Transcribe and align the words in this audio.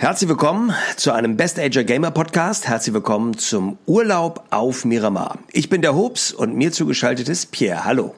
Herzlich 0.00 0.30
willkommen 0.30 0.72
zu 0.96 1.12
einem 1.12 1.36
Best 1.36 1.58
Ager 1.58 1.84
Gamer 1.84 2.10
Podcast. 2.10 2.66
Herzlich 2.66 2.94
willkommen 2.94 3.36
zum 3.36 3.76
Urlaub 3.84 4.44
auf 4.48 4.86
Miramar. 4.86 5.38
Ich 5.52 5.68
bin 5.68 5.82
der 5.82 5.94
Hobbs 5.94 6.32
und 6.32 6.56
mir 6.56 6.72
zugeschaltet 6.72 7.28
ist 7.28 7.52
Pierre. 7.52 7.84
Hallo. 7.84 8.14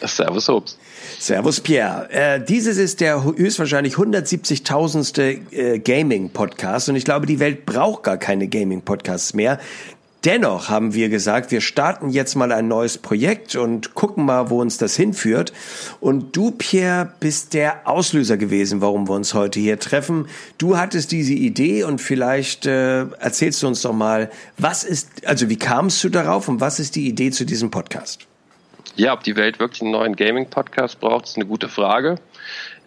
Servus 0.00 0.48
Hobbs. 0.48 0.78
Servus 1.18 1.60
Pierre. 1.60 2.08
Äh, 2.10 2.42
dieses 2.42 2.78
ist 2.78 3.02
der 3.02 3.24
höchstwahrscheinlich 3.24 3.96
170.000. 3.96 5.52
Äh, 5.52 5.80
Gaming-Podcast 5.80 6.88
und 6.88 6.96
ich 6.96 7.04
glaube, 7.04 7.26
die 7.26 7.40
Welt 7.40 7.66
braucht 7.66 8.04
gar 8.04 8.16
keine 8.16 8.48
Gaming-Podcasts 8.48 9.34
mehr. 9.34 9.60
Dennoch 10.24 10.68
haben 10.68 10.94
wir 10.94 11.08
gesagt, 11.08 11.50
wir 11.50 11.60
starten 11.60 12.08
jetzt 12.08 12.36
mal 12.36 12.52
ein 12.52 12.68
neues 12.68 12.96
Projekt 12.96 13.56
und 13.56 13.94
gucken 13.94 14.24
mal, 14.24 14.50
wo 14.50 14.60
uns 14.60 14.78
das 14.78 14.94
hinführt. 14.94 15.52
Und 16.00 16.36
du, 16.36 16.52
Pierre, 16.52 17.12
bist 17.18 17.54
der 17.54 17.88
Auslöser 17.88 18.36
gewesen, 18.36 18.80
warum 18.80 19.08
wir 19.08 19.14
uns 19.14 19.34
heute 19.34 19.58
hier 19.58 19.80
treffen. 19.80 20.28
Du 20.58 20.76
hattest 20.76 21.10
diese 21.10 21.32
Idee 21.32 21.82
und 21.82 22.00
vielleicht 22.00 22.66
äh, 22.66 23.00
erzählst 23.00 23.64
du 23.64 23.66
uns 23.66 23.82
doch 23.82 23.92
mal, 23.92 24.30
was 24.58 24.84
ist, 24.84 25.26
also 25.26 25.48
wie 25.48 25.56
kamst 25.56 26.04
du 26.04 26.08
darauf 26.08 26.46
und 26.46 26.60
was 26.60 26.78
ist 26.78 26.94
die 26.94 27.08
Idee 27.08 27.32
zu 27.32 27.44
diesem 27.44 27.72
Podcast? 27.72 28.28
Ja, 28.94 29.14
ob 29.14 29.24
die 29.24 29.34
Welt 29.34 29.58
wirklich 29.58 29.82
einen 29.82 29.90
neuen 29.90 30.14
Gaming-Podcast 30.14 31.00
braucht, 31.00 31.24
ist 31.24 31.36
eine 31.36 31.46
gute 31.46 31.68
Frage. 31.68 32.16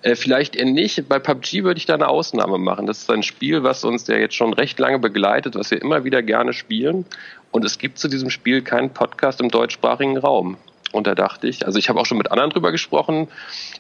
Äh, 0.06 0.16
vielleicht 0.16 0.56
eher 0.56 0.66
nicht. 0.66 1.10
Bei 1.10 1.18
PUBG 1.18 1.64
würde 1.64 1.80
ich 1.80 1.88
da 1.88 1.96
eine 1.96 2.08
Ausnahme 2.08 2.60
machen. 2.60 2.86
Das 2.86 3.00
ist 3.00 3.10
ein 3.10 3.24
Spiel, 3.24 3.64
was 3.64 3.84
uns 3.84 4.06
ja 4.06 4.16
jetzt 4.16 4.36
schon 4.36 4.54
recht 4.54 4.78
lange 4.78 5.00
begleitet, 5.00 5.56
was 5.56 5.72
wir 5.72 5.82
immer 5.82 6.04
wieder 6.04 6.22
gerne 6.22 6.54
spielen. 6.54 7.06
Und 7.50 7.66
es 7.66 7.80
gibt 7.80 7.98
zu 7.98 8.08
diesem 8.08 8.30
Spiel 8.30 8.62
keinen 8.62 8.92
Podcast 8.92 9.42
im 9.42 9.50
deutschsprachigen 9.50 10.18
Raum. 10.18 10.58
Und 10.92 11.08
da 11.08 11.16
dachte 11.16 11.48
ich, 11.48 11.66
also 11.66 11.80
ich 11.80 11.90
habe 11.90 12.00
auch 12.00 12.06
schon 12.06 12.20
mit 12.20 12.30
anderen 12.32 12.52
drüber 12.52 12.72
gesprochen, 12.72 13.30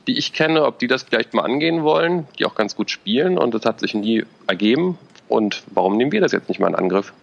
die 0.08 0.18
ich 0.18 0.34
kenne, 0.34 0.66
ob 0.66 0.80
die 0.80 0.88
das 0.88 1.04
vielleicht 1.04 1.36
mal 1.36 1.44
angehen 1.44 1.84
wollen, 1.84 2.28
die 2.40 2.46
auch 2.46 2.56
ganz 2.56 2.76
gut 2.76 2.90
spielen. 2.90 3.38
Und 3.38 3.54
das 3.54 3.64
hat 3.64 3.80
sich 3.80 3.94
nie 3.94 4.26
ergeben. 4.48 4.98
Und 5.28 5.62
warum 5.68 5.96
nehmen 5.96 6.12
wir 6.12 6.22
das 6.22 6.32
jetzt 6.32 6.50
nicht 6.50 6.60
mal 6.60 6.70
in 6.70 6.76
Angriff? 6.76 7.14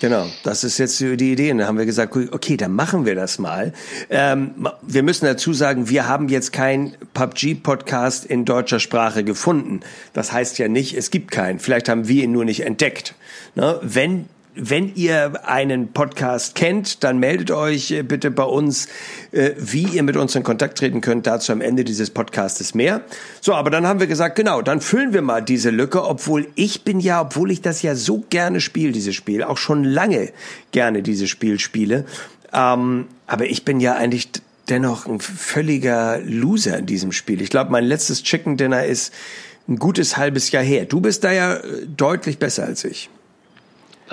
Genau, 0.00 0.26
das 0.42 0.64
ist 0.64 0.78
jetzt 0.78 0.98
die 0.98 1.32
Idee. 1.32 1.52
Und 1.52 1.58
dann 1.58 1.68
haben 1.68 1.78
wir 1.78 1.86
gesagt, 1.86 2.16
okay, 2.16 2.56
dann 2.56 2.72
machen 2.72 3.06
wir 3.06 3.14
das 3.14 3.38
mal. 3.38 3.72
Ähm, 4.10 4.68
wir 4.82 5.02
müssen 5.02 5.26
dazu 5.26 5.52
sagen, 5.52 5.88
wir 5.88 6.08
haben 6.08 6.28
jetzt 6.28 6.52
kein 6.52 6.96
PUBG-Podcast 7.14 8.24
in 8.24 8.44
deutscher 8.44 8.80
Sprache 8.80 9.22
gefunden. 9.22 9.80
Das 10.12 10.32
heißt 10.32 10.58
ja 10.58 10.66
nicht, 10.66 10.96
es 10.96 11.10
gibt 11.10 11.30
keinen. 11.30 11.60
Vielleicht 11.60 11.88
haben 11.88 12.08
wir 12.08 12.24
ihn 12.24 12.32
nur 12.32 12.44
nicht 12.44 12.66
entdeckt. 12.66 13.14
Ne? 13.54 13.78
Wenn 13.82 14.26
wenn 14.54 14.94
ihr 14.94 15.46
einen 15.46 15.92
Podcast 15.92 16.54
kennt, 16.54 17.04
dann 17.04 17.18
meldet 17.18 17.50
euch 17.50 17.90
äh, 17.90 18.02
bitte 18.02 18.30
bei 18.30 18.44
uns, 18.44 18.86
äh, 19.32 19.52
wie 19.56 19.84
ihr 19.84 20.02
mit 20.02 20.16
uns 20.16 20.34
in 20.34 20.42
Kontakt 20.42 20.78
treten 20.78 21.00
könnt. 21.00 21.26
Dazu 21.26 21.52
am 21.52 21.60
Ende 21.60 21.84
dieses 21.84 22.10
Podcastes 22.10 22.74
mehr. 22.74 23.02
So, 23.40 23.54
aber 23.54 23.70
dann 23.70 23.86
haben 23.86 24.00
wir 24.00 24.06
gesagt, 24.06 24.36
genau, 24.36 24.60
dann 24.60 24.80
füllen 24.80 25.14
wir 25.14 25.22
mal 25.22 25.40
diese 25.40 25.70
Lücke, 25.70 26.04
obwohl 26.04 26.48
ich 26.54 26.84
bin 26.84 27.00
ja, 27.00 27.22
obwohl 27.22 27.50
ich 27.50 27.62
das 27.62 27.82
ja 27.82 27.94
so 27.94 28.24
gerne 28.28 28.60
spiele, 28.60 28.92
dieses 28.92 29.14
Spiel, 29.14 29.42
auch 29.42 29.58
schon 29.58 29.84
lange 29.84 30.32
gerne 30.70 31.02
dieses 31.02 31.30
Spiel 31.30 31.58
spiele. 31.58 32.04
Ähm, 32.52 33.06
aber 33.26 33.46
ich 33.46 33.64
bin 33.64 33.80
ja 33.80 33.94
eigentlich 33.94 34.28
dennoch 34.68 35.06
ein 35.06 35.20
völliger 35.20 36.18
Loser 36.24 36.78
in 36.78 36.86
diesem 36.86 37.12
Spiel. 37.12 37.40
Ich 37.40 37.50
glaube, 37.50 37.70
mein 37.70 37.84
letztes 37.84 38.22
Chicken 38.22 38.56
Dinner 38.56 38.84
ist 38.84 39.12
ein 39.68 39.76
gutes 39.76 40.16
halbes 40.16 40.50
Jahr 40.50 40.62
her. 40.62 40.84
Du 40.84 41.00
bist 41.00 41.24
da 41.24 41.32
ja 41.32 41.54
äh, 41.54 41.86
deutlich 41.86 42.38
besser 42.38 42.64
als 42.64 42.84
ich. 42.84 43.08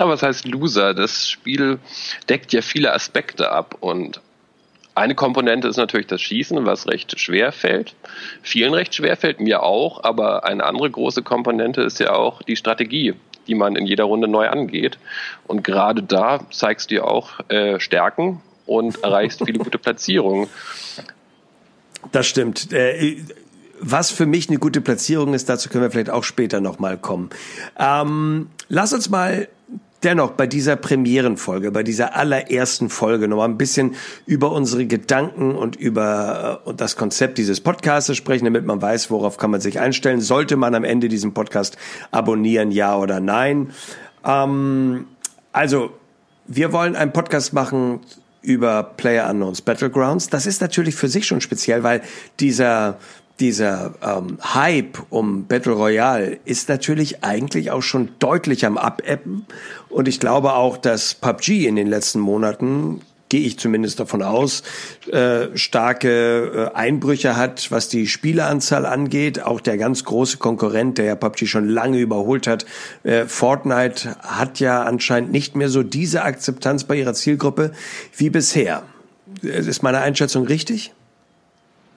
Was 0.08 0.22
heißt 0.22 0.46
Loser? 0.46 0.94
Das 0.94 1.28
Spiel 1.28 1.78
deckt 2.28 2.52
ja 2.52 2.62
viele 2.62 2.92
Aspekte 2.92 3.50
ab 3.50 3.76
und 3.80 4.20
eine 4.94 5.14
Komponente 5.14 5.68
ist 5.68 5.76
natürlich 5.76 6.08
das 6.08 6.20
Schießen, 6.20 6.66
was 6.66 6.88
recht 6.88 7.18
schwer 7.18 7.52
fällt. 7.52 7.94
Vielen 8.42 8.74
recht 8.74 8.94
schwer 8.94 9.16
fällt, 9.16 9.40
mir 9.40 9.62
auch, 9.62 10.02
aber 10.02 10.44
eine 10.44 10.64
andere 10.64 10.90
große 10.90 11.22
Komponente 11.22 11.82
ist 11.82 12.00
ja 12.00 12.12
auch 12.12 12.42
die 12.42 12.56
Strategie, 12.56 13.14
die 13.46 13.54
man 13.54 13.76
in 13.76 13.86
jeder 13.86 14.04
Runde 14.04 14.28
neu 14.28 14.48
angeht. 14.48 14.98
Und 15.46 15.62
gerade 15.62 16.02
da 16.02 16.40
zeigst 16.50 16.90
du 16.90 16.96
ja 16.96 17.04
auch 17.04 17.40
äh, 17.48 17.78
Stärken 17.78 18.42
und 18.66 19.02
erreichst 19.02 19.42
viele 19.44 19.58
gute 19.58 19.78
Platzierungen. 19.78 20.48
Das 22.12 22.26
stimmt. 22.26 22.72
Äh, 22.72 23.22
was 23.80 24.10
für 24.10 24.26
mich 24.26 24.48
eine 24.48 24.58
gute 24.58 24.80
Platzierung 24.80 25.34
ist, 25.34 25.48
dazu 25.48 25.68
können 25.70 25.84
wir 25.84 25.90
vielleicht 25.90 26.10
auch 26.10 26.24
später 26.24 26.60
nochmal 26.60 26.98
kommen. 26.98 27.30
Ähm, 27.78 28.50
lass 28.68 28.92
uns 28.92 29.08
mal 29.08 29.48
dennoch 30.02 30.32
bei 30.32 30.46
dieser 30.46 30.76
Premierenfolge, 30.76 31.70
bei 31.70 31.82
dieser 31.82 32.16
allerersten 32.16 32.88
Folge 32.88 33.28
nochmal 33.28 33.48
ein 33.48 33.58
bisschen 33.58 33.94
über 34.26 34.52
unsere 34.52 34.86
Gedanken 34.86 35.54
und 35.54 35.76
über 35.76 36.62
äh, 36.66 36.74
das 36.74 36.96
Konzept 36.96 37.38
dieses 37.38 37.60
Podcasts 37.60 38.16
sprechen, 38.16 38.44
damit 38.44 38.64
man 38.64 38.80
weiß, 38.80 39.10
worauf 39.10 39.36
kann 39.36 39.50
man 39.50 39.60
sich 39.60 39.78
einstellen. 39.78 40.20
Sollte 40.20 40.56
man 40.56 40.74
am 40.74 40.84
Ende 40.84 41.08
diesen 41.08 41.34
Podcast 41.34 41.76
abonnieren, 42.10 42.70
ja 42.70 42.96
oder 42.96 43.20
nein? 43.20 43.72
Ähm, 44.24 45.06
also, 45.52 45.90
wir 46.46 46.72
wollen 46.72 46.96
einen 46.96 47.12
Podcast 47.12 47.52
machen 47.52 48.00
über 48.42 48.82
Player 48.82 49.28
Unknowns 49.28 49.60
Battlegrounds. 49.60 50.30
Das 50.30 50.46
ist 50.46 50.60
natürlich 50.60 50.94
für 50.94 51.08
sich 51.08 51.26
schon 51.26 51.40
speziell, 51.40 51.82
weil 51.82 52.02
dieser 52.40 52.98
dieser 53.40 53.94
ähm, 54.02 54.38
Hype 54.42 54.98
um 55.10 55.46
Battle 55.46 55.72
Royale 55.72 56.38
ist 56.44 56.68
natürlich 56.68 57.24
eigentlich 57.24 57.70
auch 57.70 57.82
schon 57.82 58.10
deutlich 58.18 58.66
am 58.66 58.78
Abebben. 58.78 59.46
Und 59.88 60.08
ich 60.08 60.20
glaube 60.20 60.52
auch, 60.52 60.76
dass 60.76 61.14
PUBG 61.14 61.66
in 61.66 61.76
den 61.76 61.86
letzten 61.86 62.20
Monaten 62.20 63.00
gehe 63.30 63.40
ich 63.40 63.58
zumindest 63.58 64.00
davon 64.00 64.22
aus, 64.22 64.62
äh, 65.10 65.56
starke 65.56 66.70
äh, 66.72 66.76
Einbrüche 66.76 67.36
hat, 67.36 67.70
was 67.70 67.88
die 67.88 68.06
Spieleranzahl 68.06 68.84
angeht. 68.84 69.42
Auch 69.42 69.60
der 69.60 69.78
ganz 69.78 70.04
große 70.04 70.36
Konkurrent, 70.36 70.98
der 70.98 71.04
ja 71.06 71.14
PUBG 71.14 71.46
schon 71.46 71.68
lange 71.68 71.98
überholt 71.98 72.46
hat, 72.46 72.66
äh, 73.04 73.24
Fortnite, 73.24 74.16
hat 74.18 74.60
ja 74.60 74.82
anscheinend 74.82 75.32
nicht 75.32 75.56
mehr 75.56 75.68
so 75.68 75.82
diese 75.82 76.22
Akzeptanz 76.22 76.84
bei 76.84 76.96
ihrer 76.96 77.14
Zielgruppe 77.14 77.72
wie 78.16 78.30
bisher. 78.30 78.82
Ist 79.42 79.82
meine 79.82 80.00
Einschätzung 80.00 80.46
richtig? 80.46 80.92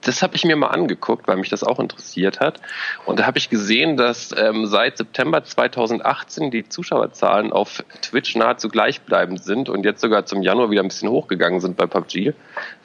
Das 0.04 0.22
habe 0.22 0.36
ich 0.36 0.44
mir 0.44 0.56
mal 0.56 0.68
angeguckt, 0.68 1.26
weil 1.26 1.36
mich 1.36 1.48
das 1.48 1.64
auch 1.64 1.80
interessiert 1.80 2.40
hat. 2.40 2.60
Und 3.06 3.18
da 3.18 3.26
habe 3.26 3.38
ich 3.38 3.50
gesehen, 3.50 3.96
dass 3.96 4.34
ähm, 4.36 4.66
seit 4.66 4.98
September 4.98 5.42
2018 5.42 6.50
die 6.50 6.68
Zuschauerzahlen 6.68 7.52
auf 7.52 7.84
Twitch 8.02 8.36
nahezu 8.36 8.68
gleichbleibend 8.68 9.42
sind 9.42 9.68
und 9.68 9.84
jetzt 9.84 10.00
sogar 10.00 10.26
zum 10.26 10.42
Januar 10.42 10.70
wieder 10.70 10.82
ein 10.82 10.88
bisschen 10.88 11.08
hochgegangen 11.08 11.60
sind 11.60 11.76
bei 11.76 11.86
PUBG, 11.86 12.32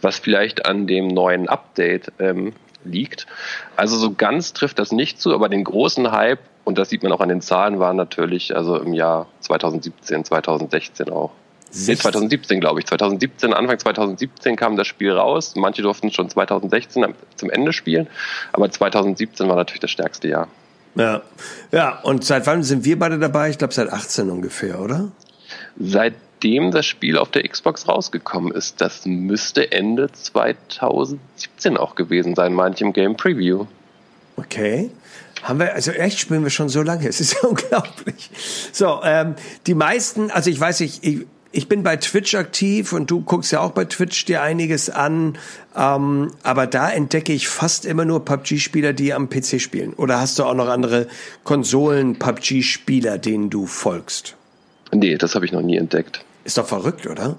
was 0.02 0.20
vielleicht 0.20 0.66
an 0.66 0.88
dem 0.88 1.08
neuen 1.08 1.50
Update 1.50 2.12
ähm, 2.20 2.54
liegt. 2.84 3.28
Also 3.76 3.98
so 3.98 4.14
ganz 4.14 4.54
trifft 4.54 4.80
das 4.80 4.92
nicht 4.92 5.20
zu, 5.22 5.34
aber 5.34 5.50
den 5.50 5.64
großen 5.64 6.12
Hype, 6.12 6.40
und 6.64 6.78
das 6.78 6.90
sieht 6.90 7.04
man 7.04 7.12
auch 7.12 7.22
an 7.22 7.30
den 7.30 7.42
Zahlen, 7.42 7.80
war 7.80 7.94
natürlich 7.94 8.56
also 8.56 8.78
im 8.78 8.94
Jahr 8.94 9.28
2017, 9.42 10.26
2016 10.26 11.10
auch. 11.10 11.32
2017, 11.72 12.60
glaube 12.60 12.80
ich. 12.80 12.86
2017, 12.88 13.54
Anfang 13.54 13.78
2017 13.80 14.56
kam 14.56 14.76
das 14.76 14.88
Spiel 14.88 15.12
raus. 15.12 15.54
Manche 15.56 15.82
durften 15.82 16.12
schon 16.12 16.30
2016 16.30 17.06
zum 17.36 17.50
Ende 17.50 17.74
spielen, 17.74 18.08
aber 18.52 18.70
2017 18.70 19.48
war 19.48 19.56
natürlich 19.56 19.82
das 19.82 19.92
stärkste 19.92 20.28
Jahr. 20.28 20.48
Ja, 20.96 21.22
ja. 21.72 22.00
Und 22.02 22.26
seit 22.26 22.48
wann 22.48 22.64
sind 22.64 22.86
wir 22.86 22.98
beide 22.98 23.20
dabei? 23.20 23.50
Ich 23.50 23.58
glaube 23.58 23.74
seit 23.74 23.92
18 23.92 24.30
ungefähr, 24.30 24.80
oder? 24.80 25.12
Seitdem 25.80 26.72
das 26.72 26.86
Spiel 26.86 27.18
auf 27.18 27.30
der 27.30 27.48
Xbox 27.48 27.88
rausgekommen 27.88 28.52
ist, 28.52 28.82
das 28.82 29.06
müsste 29.06 29.72
Ende 29.72 30.12
2017 30.12 31.78
auch 31.78 31.96
gewesen 31.96 32.36
sein, 32.36 32.54
manche 32.54 32.84
im 32.84 32.94
Game 32.94 33.16
Preview. 33.16 33.66
Okay. 34.36 34.90
Haben 35.44 35.60
wir, 35.60 35.74
also 35.74 35.92
echt 35.92 36.20
spielen 36.20 36.44
wir 36.44 36.50
schon 36.50 36.70
so 36.70 36.82
lange. 36.82 37.08
Es 37.08 37.22
ist 37.22 37.34
ja 37.34 37.40
unglaublich. 37.50 38.30
So, 38.72 39.02
ähm, 39.04 39.36
die 39.68 39.74
meisten, 39.74 40.32
also 40.32 40.50
ich 40.50 40.60
weiß 40.60 40.82
nicht, 40.82 41.04
ich, 41.04 41.26
ich 41.52 41.68
bin 41.68 41.82
bei 41.82 41.98
Twitch 41.98 42.36
aktiv 42.36 42.94
und 42.94 43.10
du 43.10 43.22
guckst 43.22 43.52
ja 43.52 43.62
auch 43.62 43.72
bei 43.72 43.86
Twitch 43.86 44.26
dir 44.26 44.44
einiges 44.44 44.90
an. 44.90 45.38
Ähm, 45.76 46.32
aber 46.44 46.68
da 46.68 46.92
entdecke 46.92 47.34
ich 47.34 47.48
fast 47.48 47.86
immer 47.86 48.06
nur 48.06 48.24
PUBG-Spieler, 48.24 48.94
die 48.94 49.14
am 49.14 49.30
PC 49.30 49.60
spielen. 49.60 49.94
Oder 49.94 50.20
hast 50.20 50.38
du 50.38 50.44
auch 50.44 50.54
noch 50.54 50.68
andere 50.68 51.08
Konsolen-PUBG-Spieler, 51.46 53.18
denen 53.18 53.50
du 53.50 53.66
folgst? 53.66 54.36
Nee, 54.92 55.18
das 55.18 55.36
habe 55.36 55.46
ich 55.46 55.52
noch 55.52 55.62
nie 55.62 55.78
entdeckt. 55.78 56.24
Ist 56.44 56.58
doch 56.58 56.68
verrückt, 56.68 57.08
oder? 57.08 57.38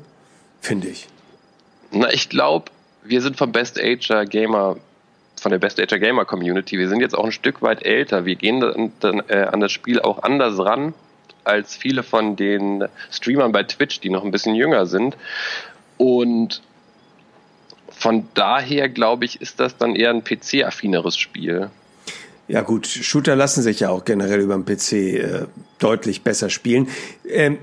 Finde 0.60 0.88
ich. 0.88 1.08
Na, 1.92 2.12
ich 2.12 2.28
glaube, 2.28 2.70
wir 3.04 3.22
sind 3.22 3.36
vom 3.36 3.52
Best 3.52 3.80
Ager 3.80 4.26
Gamer, 4.26 4.76
von 5.40 5.52
der 5.52 5.58
Best 5.58 5.78
Ager 5.80 5.98
Gamer 5.98 6.24
Community. 6.24 6.78
Wir 6.78 6.88
sind 6.88 7.00
jetzt 7.00 7.16
auch 7.16 7.24
ein 7.24 7.32
Stück 7.32 7.62
weit 7.62 7.84
älter. 7.84 8.24
Wir 8.24 8.34
gehen 8.34 8.60
dann, 8.60 8.92
dann 9.00 9.22
äh, 9.28 9.46
an 9.50 9.60
das 9.60 9.70
Spiel 9.70 10.00
auch 10.00 10.22
anders 10.22 10.58
ran 10.58 10.94
als 11.50 11.76
viele 11.76 12.02
von 12.02 12.36
den 12.36 12.84
Streamern 13.10 13.52
bei 13.52 13.64
Twitch, 13.64 14.00
die 14.00 14.10
noch 14.10 14.24
ein 14.24 14.30
bisschen 14.30 14.54
jünger 14.54 14.86
sind. 14.86 15.16
Und 15.98 16.62
von 17.90 18.28
daher, 18.34 18.88
glaube 18.88 19.26
ich, 19.26 19.40
ist 19.40 19.60
das 19.60 19.76
dann 19.76 19.94
eher 19.94 20.10
ein 20.10 20.24
PC-affineres 20.24 21.18
Spiel. 21.18 21.70
Ja 22.48 22.62
gut, 22.62 22.86
Shooter 22.86 23.36
lassen 23.36 23.62
sich 23.62 23.80
ja 23.80 23.90
auch 23.90 24.04
generell 24.04 24.40
über 24.40 24.56
den 24.56 24.64
PC 24.64 24.92
äh, 24.92 25.46
deutlich 25.78 26.22
besser 26.22 26.50
spielen. 26.50 26.88
Ähm, 27.28 27.58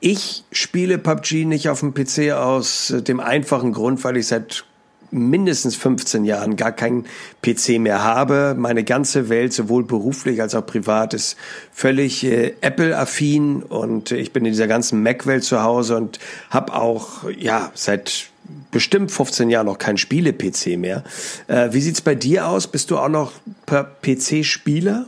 ich 0.00 0.44
spiele 0.52 0.98
PUBG 0.98 1.44
nicht 1.44 1.68
auf 1.68 1.80
dem 1.80 1.94
PC 1.94 2.32
aus 2.32 2.90
äh, 2.90 3.02
dem 3.02 3.20
einfachen 3.20 3.72
Grund, 3.72 4.04
weil 4.04 4.16
ich 4.16 4.26
seit 4.26 4.64
mindestens 5.10 5.76
15 5.76 6.24
Jahren 6.24 6.56
gar 6.56 6.72
keinen 6.72 7.06
PC 7.42 7.78
mehr 7.80 8.02
habe. 8.04 8.54
Meine 8.58 8.84
ganze 8.84 9.28
Welt, 9.28 9.52
sowohl 9.52 9.84
beruflich 9.84 10.40
als 10.40 10.54
auch 10.54 10.66
privat, 10.66 11.14
ist 11.14 11.36
völlig 11.72 12.24
äh, 12.24 12.54
Apple-affin 12.60 13.62
und 13.62 14.10
ich 14.12 14.32
bin 14.32 14.44
in 14.44 14.52
dieser 14.52 14.68
ganzen 14.68 15.02
Mac-Welt 15.02 15.44
zu 15.44 15.62
Hause 15.62 15.96
und 15.96 16.18
habe 16.50 16.74
auch 16.74 17.28
ja 17.30 17.70
seit 17.74 18.30
bestimmt 18.70 19.10
15 19.10 19.50
Jahren 19.50 19.66
noch 19.66 19.78
kein 19.78 19.96
Spiele-PC 19.96 20.78
mehr. 20.78 21.04
Äh, 21.48 21.72
wie 21.72 21.80
sieht's 21.80 22.00
bei 22.00 22.14
dir 22.14 22.48
aus? 22.48 22.66
Bist 22.66 22.90
du 22.90 22.98
auch 22.98 23.08
noch 23.08 23.32
PC-Spieler? 23.66 25.06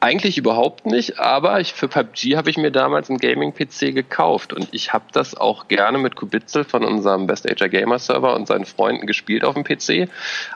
Eigentlich 0.00 0.38
überhaupt 0.38 0.86
nicht, 0.86 1.18
aber 1.18 1.58
ich, 1.58 1.72
für 1.72 1.88
PUBG 1.88 2.36
habe 2.36 2.50
ich 2.50 2.56
mir 2.56 2.70
damals 2.70 3.10
einen 3.10 3.18
Gaming-PC 3.18 3.92
gekauft 3.92 4.52
und 4.52 4.68
ich 4.70 4.92
habe 4.92 5.06
das 5.10 5.36
auch 5.36 5.66
gerne 5.66 5.98
mit 5.98 6.14
Kubitzel 6.14 6.62
von 6.62 6.84
unserem 6.84 7.26
Best 7.26 7.50
Ager 7.50 7.68
Gamer 7.68 7.98
Server 7.98 8.36
und 8.36 8.46
seinen 8.46 8.64
Freunden 8.64 9.08
gespielt 9.08 9.44
auf 9.44 9.54
dem 9.54 9.64
PC. 9.64 10.08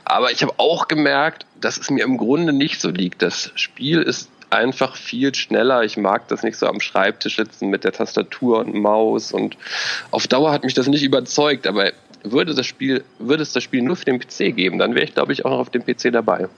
Aber 0.05 0.31
ich 0.31 0.43
habe 0.43 0.55
auch 0.59 0.87
gemerkt, 0.87 1.44
dass 1.61 1.77
es 1.77 1.91
mir 1.91 2.05
im 2.05 2.19
Grunde 2.19 2.53
nicht 2.53 2.81
so 2.81 2.89
liegt. 2.89 3.21
Das 3.21 3.50
Spiel 3.56 4.03
ist 4.03 4.31
einfach 4.50 4.94
viel 4.94 5.35
schneller. 5.35 5.83
Ich 5.83 5.97
mag 5.97 6.29
das 6.29 6.45
nicht 6.45 6.56
so 6.56 6.67
am 6.67 6.79
Schreibtisch 6.81 7.35
sitzen 7.35 7.69
mit 7.69 7.83
der 7.83 7.93
Tastatur 7.93 8.61
und 8.61 8.75
Maus 8.75 9.33
und 9.33 9.56
auf 10.12 10.29
Dauer 10.29 10.53
hat 10.53 10.62
mich 10.62 10.75
das 10.75 10.87
nicht 10.87 11.03
überzeugt, 11.03 11.67
aber 11.67 11.91
würde 12.23 12.55
das 12.55 12.67
Spiel, 12.67 13.03
würde 13.19 13.43
es 13.43 13.53
das 13.53 13.65
Spiel 13.65 13.83
nur 13.83 13.97
für 13.97 14.05
den 14.05 14.21
PC 14.21 14.55
geben, 14.55 14.79
dann 14.79 14.95
wäre 14.95 15.05
ich, 15.05 15.15
glaube 15.15 15.33
ich, 15.33 15.45
auch 15.45 15.50
noch 15.50 15.59
auf 15.59 15.71
dem 15.71 15.85
PC 15.85 16.12
dabei. 16.12 16.49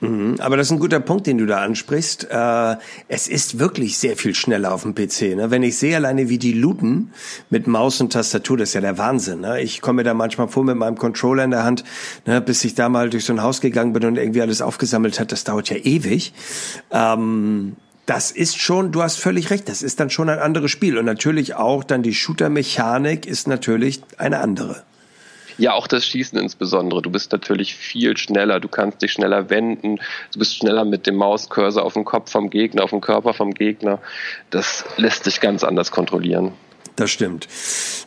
Mhm, 0.00 0.36
aber 0.38 0.56
das 0.56 0.68
ist 0.68 0.72
ein 0.72 0.78
guter 0.78 1.00
Punkt, 1.00 1.26
den 1.26 1.38
du 1.38 1.46
da 1.46 1.58
ansprichst. 1.58 2.28
Äh, 2.30 2.76
es 3.08 3.28
ist 3.28 3.58
wirklich 3.58 3.98
sehr 3.98 4.16
viel 4.16 4.34
schneller 4.34 4.72
auf 4.72 4.82
dem 4.82 4.94
PC. 4.94 5.36
Ne? 5.36 5.50
Wenn 5.50 5.62
ich 5.62 5.76
sehe 5.76 5.96
alleine, 5.96 6.28
wie 6.28 6.38
die 6.38 6.52
looten 6.52 7.12
mit 7.50 7.66
Maus 7.66 8.00
und 8.00 8.12
Tastatur, 8.12 8.56
das 8.56 8.70
ist 8.70 8.74
ja 8.74 8.80
der 8.80 8.96
Wahnsinn. 8.96 9.40
Ne? 9.40 9.60
Ich 9.60 9.82
komme 9.82 9.96
mir 9.96 10.04
da 10.04 10.14
manchmal 10.14 10.48
vor 10.48 10.64
mit 10.64 10.76
meinem 10.76 10.96
Controller 10.96 11.44
in 11.44 11.50
der 11.50 11.64
Hand, 11.64 11.84
ne, 12.26 12.40
bis 12.40 12.64
ich 12.64 12.74
da 12.74 12.88
mal 12.88 13.10
durch 13.10 13.24
so 13.24 13.32
ein 13.34 13.42
Haus 13.42 13.60
gegangen 13.60 13.92
bin 13.92 14.04
und 14.04 14.16
irgendwie 14.16 14.40
alles 14.40 14.62
aufgesammelt 14.62 15.20
hat. 15.20 15.32
Das 15.32 15.44
dauert 15.44 15.68
ja 15.68 15.76
ewig. 15.76 16.32
Ähm, 16.90 17.76
das 18.06 18.30
ist 18.32 18.58
schon, 18.58 18.90
du 18.90 19.02
hast 19.02 19.18
völlig 19.18 19.50
recht, 19.50 19.68
das 19.68 19.82
ist 19.82 20.00
dann 20.00 20.10
schon 20.10 20.28
ein 20.30 20.38
anderes 20.38 20.70
Spiel. 20.70 20.98
Und 20.98 21.04
natürlich 21.04 21.54
auch 21.54 21.84
dann 21.84 22.02
die 22.02 22.14
Shooter-Mechanik 22.14 23.26
ist 23.26 23.46
natürlich 23.46 24.02
eine 24.16 24.40
andere. 24.40 24.82
Ja, 25.58 25.72
auch 25.72 25.86
das 25.86 26.06
Schießen 26.06 26.38
insbesondere. 26.38 27.02
Du 27.02 27.10
bist 27.10 27.32
natürlich 27.32 27.74
viel 27.74 28.16
schneller, 28.16 28.60
du 28.60 28.68
kannst 28.68 29.02
dich 29.02 29.12
schneller 29.12 29.50
wenden, 29.50 29.96
du 30.32 30.38
bist 30.38 30.56
schneller 30.56 30.84
mit 30.84 31.06
dem 31.06 31.16
Mauscursor 31.16 31.84
auf 31.84 31.94
dem 31.94 32.04
Kopf 32.04 32.30
vom 32.30 32.50
Gegner, 32.50 32.84
auf 32.84 32.90
dem 32.90 33.00
Körper 33.00 33.34
vom 33.34 33.52
Gegner. 33.52 33.98
Das 34.50 34.84
lässt 34.96 35.24
sich 35.24 35.40
ganz 35.40 35.64
anders 35.64 35.90
kontrollieren. 35.90 36.52
Das 36.96 37.10
stimmt. 37.10 37.48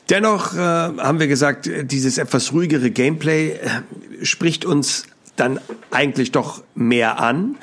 Dennoch 0.10 0.54
äh, 0.54 0.58
haben 0.58 1.20
wir 1.20 1.28
gesagt, 1.28 1.70
dieses 1.84 2.18
etwas 2.18 2.54
ruhigere 2.54 2.92
Gameplay 2.92 3.54
äh, 3.54 4.26
spricht 4.26 4.66
uns 4.66 5.08
dann 5.36 5.60
eigentlich 5.92 6.32
doch 6.32 6.64
mehr 6.76 7.20
an. 7.20 7.56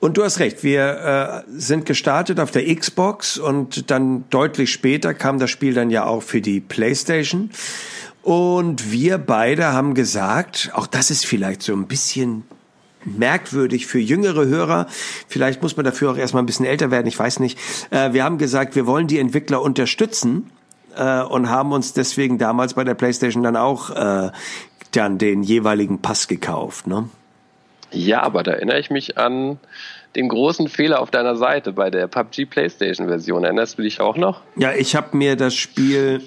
Und 0.00 0.16
du 0.16 0.24
hast 0.24 0.38
recht, 0.38 0.62
wir 0.62 1.44
äh, 1.46 1.50
sind 1.50 1.84
gestartet 1.84 2.40
auf 2.40 2.50
der 2.50 2.74
Xbox 2.74 3.36
und 3.36 3.90
dann 3.90 4.24
deutlich 4.30 4.72
später 4.72 5.12
kam 5.12 5.38
das 5.38 5.50
Spiel 5.50 5.74
dann 5.74 5.90
ja 5.90 6.06
auch 6.06 6.22
für 6.22 6.40
die 6.40 6.60
PlayStation. 6.60 7.50
Und 8.22 8.90
wir 8.90 9.18
beide 9.18 9.72
haben 9.72 9.94
gesagt, 9.94 10.70
auch 10.74 10.86
das 10.86 11.10
ist 11.10 11.24
vielleicht 11.24 11.62
so 11.62 11.72
ein 11.72 11.86
bisschen 11.86 12.44
merkwürdig 13.04 13.86
für 13.86 13.98
jüngere 13.98 14.46
Hörer. 14.46 14.86
Vielleicht 15.28 15.62
muss 15.62 15.76
man 15.76 15.84
dafür 15.84 16.12
auch 16.12 16.16
erstmal 16.16 16.42
ein 16.42 16.46
bisschen 16.46 16.66
älter 16.66 16.90
werden, 16.90 17.06
ich 17.06 17.18
weiß 17.18 17.40
nicht. 17.40 17.58
Äh, 17.90 18.12
wir 18.12 18.24
haben 18.24 18.38
gesagt, 18.38 18.76
wir 18.76 18.86
wollen 18.86 19.06
die 19.06 19.18
Entwickler 19.18 19.62
unterstützen 19.62 20.50
äh, 20.96 21.22
und 21.22 21.48
haben 21.48 21.72
uns 21.72 21.92
deswegen 21.92 22.38
damals 22.38 22.74
bei 22.74 22.84
der 22.84 22.94
PlayStation 22.94 23.42
dann 23.42 23.56
auch 23.56 23.90
äh, 23.90 24.30
dann 24.92 25.18
den 25.18 25.42
jeweiligen 25.42 26.00
Pass 26.00 26.28
gekauft. 26.28 26.86
Ne? 26.86 27.08
Ja, 27.90 28.22
aber 28.22 28.42
da 28.42 28.52
erinnere 28.52 28.80
ich 28.80 28.90
mich 28.90 29.16
an 29.16 29.58
den 30.16 30.28
großen 30.28 30.68
Fehler 30.68 31.00
auf 31.00 31.10
deiner 31.10 31.36
Seite 31.36 31.72
bei 31.72 31.90
der 31.90 32.06
PUBG 32.06 32.46
PlayStation 32.46 33.08
Version. 33.08 33.44
Erinnerst 33.44 33.78
du 33.78 33.82
dich 33.82 34.00
auch 34.00 34.16
noch? 34.16 34.40
Ja, 34.56 34.72
ich 34.72 34.96
habe 34.96 35.16
mir 35.16 35.36
das 35.36 35.54
Spiel 35.54 36.22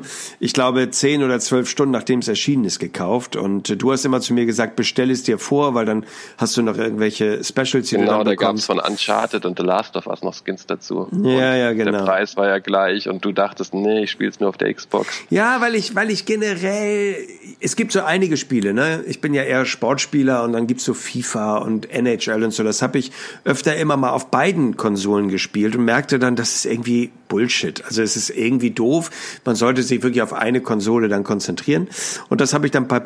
ich 0.40 0.52
glaube, 0.52 0.90
zehn 0.90 1.22
oder 1.22 1.38
zwölf 1.40 1.68
Stunden 1.68 1.92
nachdem 1.92 2.20
es 2.20 2.28
erschienen 2.28 2.64
ist, 2.64 2.78
gekauft. 2.78 3.36
Und 3.36 3.80
du 3.82 3.92
hast 3.92 4.04
immer 4.04 4.20
zu 4.20 4.34
mir 4.34 4.46
gesagt, 4.46 4.76
bestell 4.76 5.10
es 5.10 5.22
dir 5.22 5.38
vor, 5.38 5.74
weil 5.74 5.84
dann 5.84 6.04
hast 6.38 6.56
du 6.56 6.62
noch 6.62 6.76
irgendwelche 6.76 7.42
Specials, 7.44 7.88
die 7.88 7.96
Genau, 7.96 8.24
da 8.24 8.34
gab 8.34 8.56
es 8.56 8.66
von 8.66 8.78
Uncharted 8.78 9.44
und 9.44 9.58
The 9.58 9.64
Last 9.64 9.96
of 9.96 10.06
Us 10.06 10.22
noch 10.22 10.34
Skins 10.34 10.66
dazu. 10.66 11.08
Ja, 11.10 11.18
und 11.18 11.36
ja, 11.36 11.72
genau. 11.72 11.92
Der 11.92 12.04
Preis 12.04 12.36
war 12.36 12.48
ja 12.48 12.58
gleich 12.58 13.08
und 13.08 13.24
du 13.24 13.32
dachtest, 13.32 13.74
nee, 13.74 14.04
ich 14.04 14.10
spiele 14.10 14.30
es 14.30 14.40
nur 14.40 14.48
auf 14.48 14.56
der 14.56 14.72
Xbox. 14.72 15.22
Ja, 15.30 15.60
weil 15.60 15.74
ich, 15.74 15.94
weil 15.94 16.10
ich 16.10 16.24
generell, 16.24 17.16
es 17.60 17.76
gibt 17.76 17.92
so 17.92 18.02
einige 18.02 18.36
Spiele, 18.36 18.74
ne? 18.74 19.02
Ich 19.06 19.20
bin 19.20 19.34
ja 19.34 19.42
eher 19.42 19.64
Sportspieler 19.64 20.42
und 20.42 20.52
dann 20.52 20.66
gibt's 20.66 20.84
so 20.84 20.94
FIFA 20.94 21.58
und 21.58 21.90
NHL 21.90 22.42
und 22.42 22.52
so. 22.52 22.62
Das 22.62 22.81
habe 22.82 22.98
ich 22.98 23.12
öfter 23.44 23.76
immer 23.76 23.96
mal 23.96 24.10
auf 24.10 24.30
beiden 24.30 24.76
Konsolen 24.76 25.28
gespielt 25.28 25.76
und 25.76 25.84
merkte 25.84 26.18
dann, 26.18 26.36
das 26.36 26.54
ist 26.54 26.66
irgendwie 26.66 27.10
Bullshit. 27.28 27.84
Also 27.84 28.02
es 28.02 28.16
ist 28.16 28.30
irgendwie 28.30 28.70
doof. 28.70 29.10
Man 29.44 29.56
sollte 29.56 29.82
sich 29.82 30.02
wirklich 30.02 30.22
auf 30.22 30.32
eine 30.32 30.60
Konsole 30.60 31.08
dann 31.08 31.24
konzentrieren. 31.24 31.88
Und 32.28 32.40
das 32.40 32.52
habe 32.52 32.66
ich 32.66 32.72
dann 32.72 32.88
bei, 32.88 33.00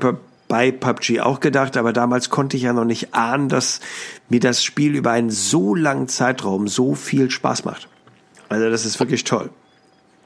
bei 0.49 0.71
PUBG 0.73 1.21
auch 1.21 1.41
gedacht, 1.41 1.77
aber 1.77 1.93
damals 1.93 2.31
konnte 2.31 2.57
ich 2.57 2.65
ja 2.65 2.73
noch 2.73 2.85
nicht 2.85 3.15
ahnen, 3.15 3.49
dass 3.49 3.81
mir 4.29 4.41
das 4.41 4.65
Spiel 4.65 4.95
über 4.95 5.13
einen 5.13 5.31
so 5.31 5.75
langen 5.75 6.09
Zeitraum 6.09 6.69
so 6.69 6.95
viel 6.95 7.31
Spaß 7.31 7.65
macht. 7.65 7.89
Also 8.49 8.71
das 8.71 8.85
ist 8.85 8.99
wirklich 9.01 9.25
toll. 9.25 9.51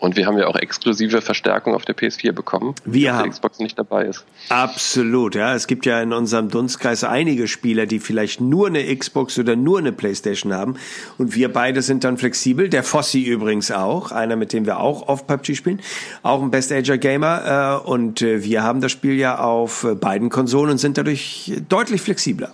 Und 0.00 0.16
wir 0.16 0.26
haben 0.26 0.38
ja 0.38 0.46
auch 0.46 0.56
exklusive 0.56 1.20
Verstärkung 1.20 1.74
auf 1.74 1.84
der 1.84 1.94
PS4 1.94 2.32
bekommen, 2.32 2.74
wir 2.86 3.14
haben. 3.14 3.24
die 3.24 3.30
Xbox 3.30 3.58
nicht 3.58 3.78
dabei 3.78 4.06
ist. 4.06 4.24
Absolut, 4.48 5.34
ja. 5.34 5.54
Es 5.54 5.66
gibt 5.66 5.84
ja 5.84 6.00
in 6.00 6.14
unserem 6.14 6.48
Dunstkreis 6.48 7.04
einige 7.04 7.46
Spieler, 7.46 7.84
die 7.84 8.00
vielleicht 8.00 8.40
nur 8.40 8.68
eine 8.68 8.96
Xbox 8.96 9.38
oder 9.38 9.56
nur 9.56 9.78
eine 9.78 9.92
Playstation 9.92 10.54
haben. 10.54 10.76
Und 11.18 11.34
wir 11.34 11.52
beide 11.52 11.82
sind 11.82 12.02
dann 12.02 12.16
flexibel. 12.16 12.70
Der 12.70 12.82
Fossi 12.82 13.22
übrigens 13.22 13.70
auch, 13.70 14.10
einer, 14.10 14.36
mit 14.36 14.54
dem 14.54 14.64
wir 14.64 14.80
auch 14.80 15.06
auf 15.06 15.26
PUBG 15.26 15.54
spielen. 15.54 15.80
Auch 16.22 16.42
ein 16.42 16.50
Best 16.50 16.72
Ager 16.72 16.96
Gamer. 16.96 17.82
Äh, 17.84 17.88
und 17.88 18.22
äh, 18.22 18.42
wir 18.42 18.62
haben 18.62 18.80
das 18.80 18.92
Spiel 18.92 19.18
ja 19.18 19.38
auf 19.38 19.84
äh, 19.84 19.94
beiden 19.94 20.30
Konsolen 20.30 20.70
und 20.70 20.78
sind 20.78 20.96
dadurch 20.96 21.52
deutlich 21.68 22.00
flexibler. 22.00 22.52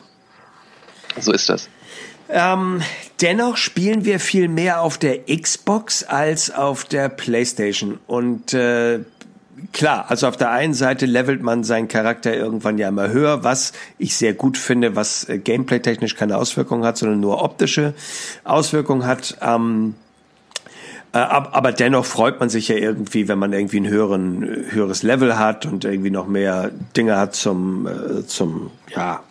So 1.20 1.32
ist 1.32 1.48
das. 1.48 1.69
Ähm, 2.28 2.82
dennoch 3.20 3.56
spielen 3.56 4.05
wir 4.05 4.19
viel 4.19 4.49
mehr 4.49 4.81
auf 4.81 4.99
der 4.99 5.20
Xbox 5.26 6.02
als 6.02 6.50
auf 6.50 6.84
der 6.84 7.08
PlayStation. 7.08 7.99
Und 8.06 8.52
äh, 8.52 9.00
klar, 9.73 10.06
also 10.08 10.26
auf 10.26 10.37
der 10.37 10.50
einen 10.50 10.75
Seite 10.75 11.06
levelt 11.06 11.43
man 11.43 11.62
seinen 11.62 11.88
Charakter 11.88 12.34
irgendwann 12.34 12.78
ja 12.78 12.88
immer 12.88 13.08
höher, 13.11 13.44
was 13.44 13.73
ich 13.99 14.17
sehr 14.17 14.34
gut 14.34 14.58
finde, 14.58 14.96
was 14.96 15.28
äh, 15.28 15.38
gameplay-technisch 15.38 16.17
keine 16.17 16.37
Auswirkungen 16.37 16.84
hat, 16.84 16.99
sondern 16.99 17.20
nur 17.20 17.43
optische 17.43 17.94
Auswirkungen 18.44 19.06
hat. 19.06 19.38
Ähm, 19.40 19.94
äh, 21.12 21.19
aber 21.19 21.70
dennoch 21.70 22.05
freut 22.05 22.41
man 22.41 22.48
sich 22.48 22.69
ja 22.69 22.77
irgendwie, 22.77 23.29
wenn 23.29 23.39
man 23.39 23.53
irgendwie 23.53 23.81
ein 23.81 23.89
höheren, 23.89 24.67
höheres 24.70 25.05
Level 25.05 25.39
hat 25.39 25.65
und 25.65 25.84
irgendwie 25.84 26.10
noch 26.10 26.27
mehr 26.27 26.72
Dinge 26.96 27.17
hat 27.17 27.36
zum, 27.36 27.86
äh, 27.86 28.27
zum, 28.27 28.72
ja, 28.94 29.22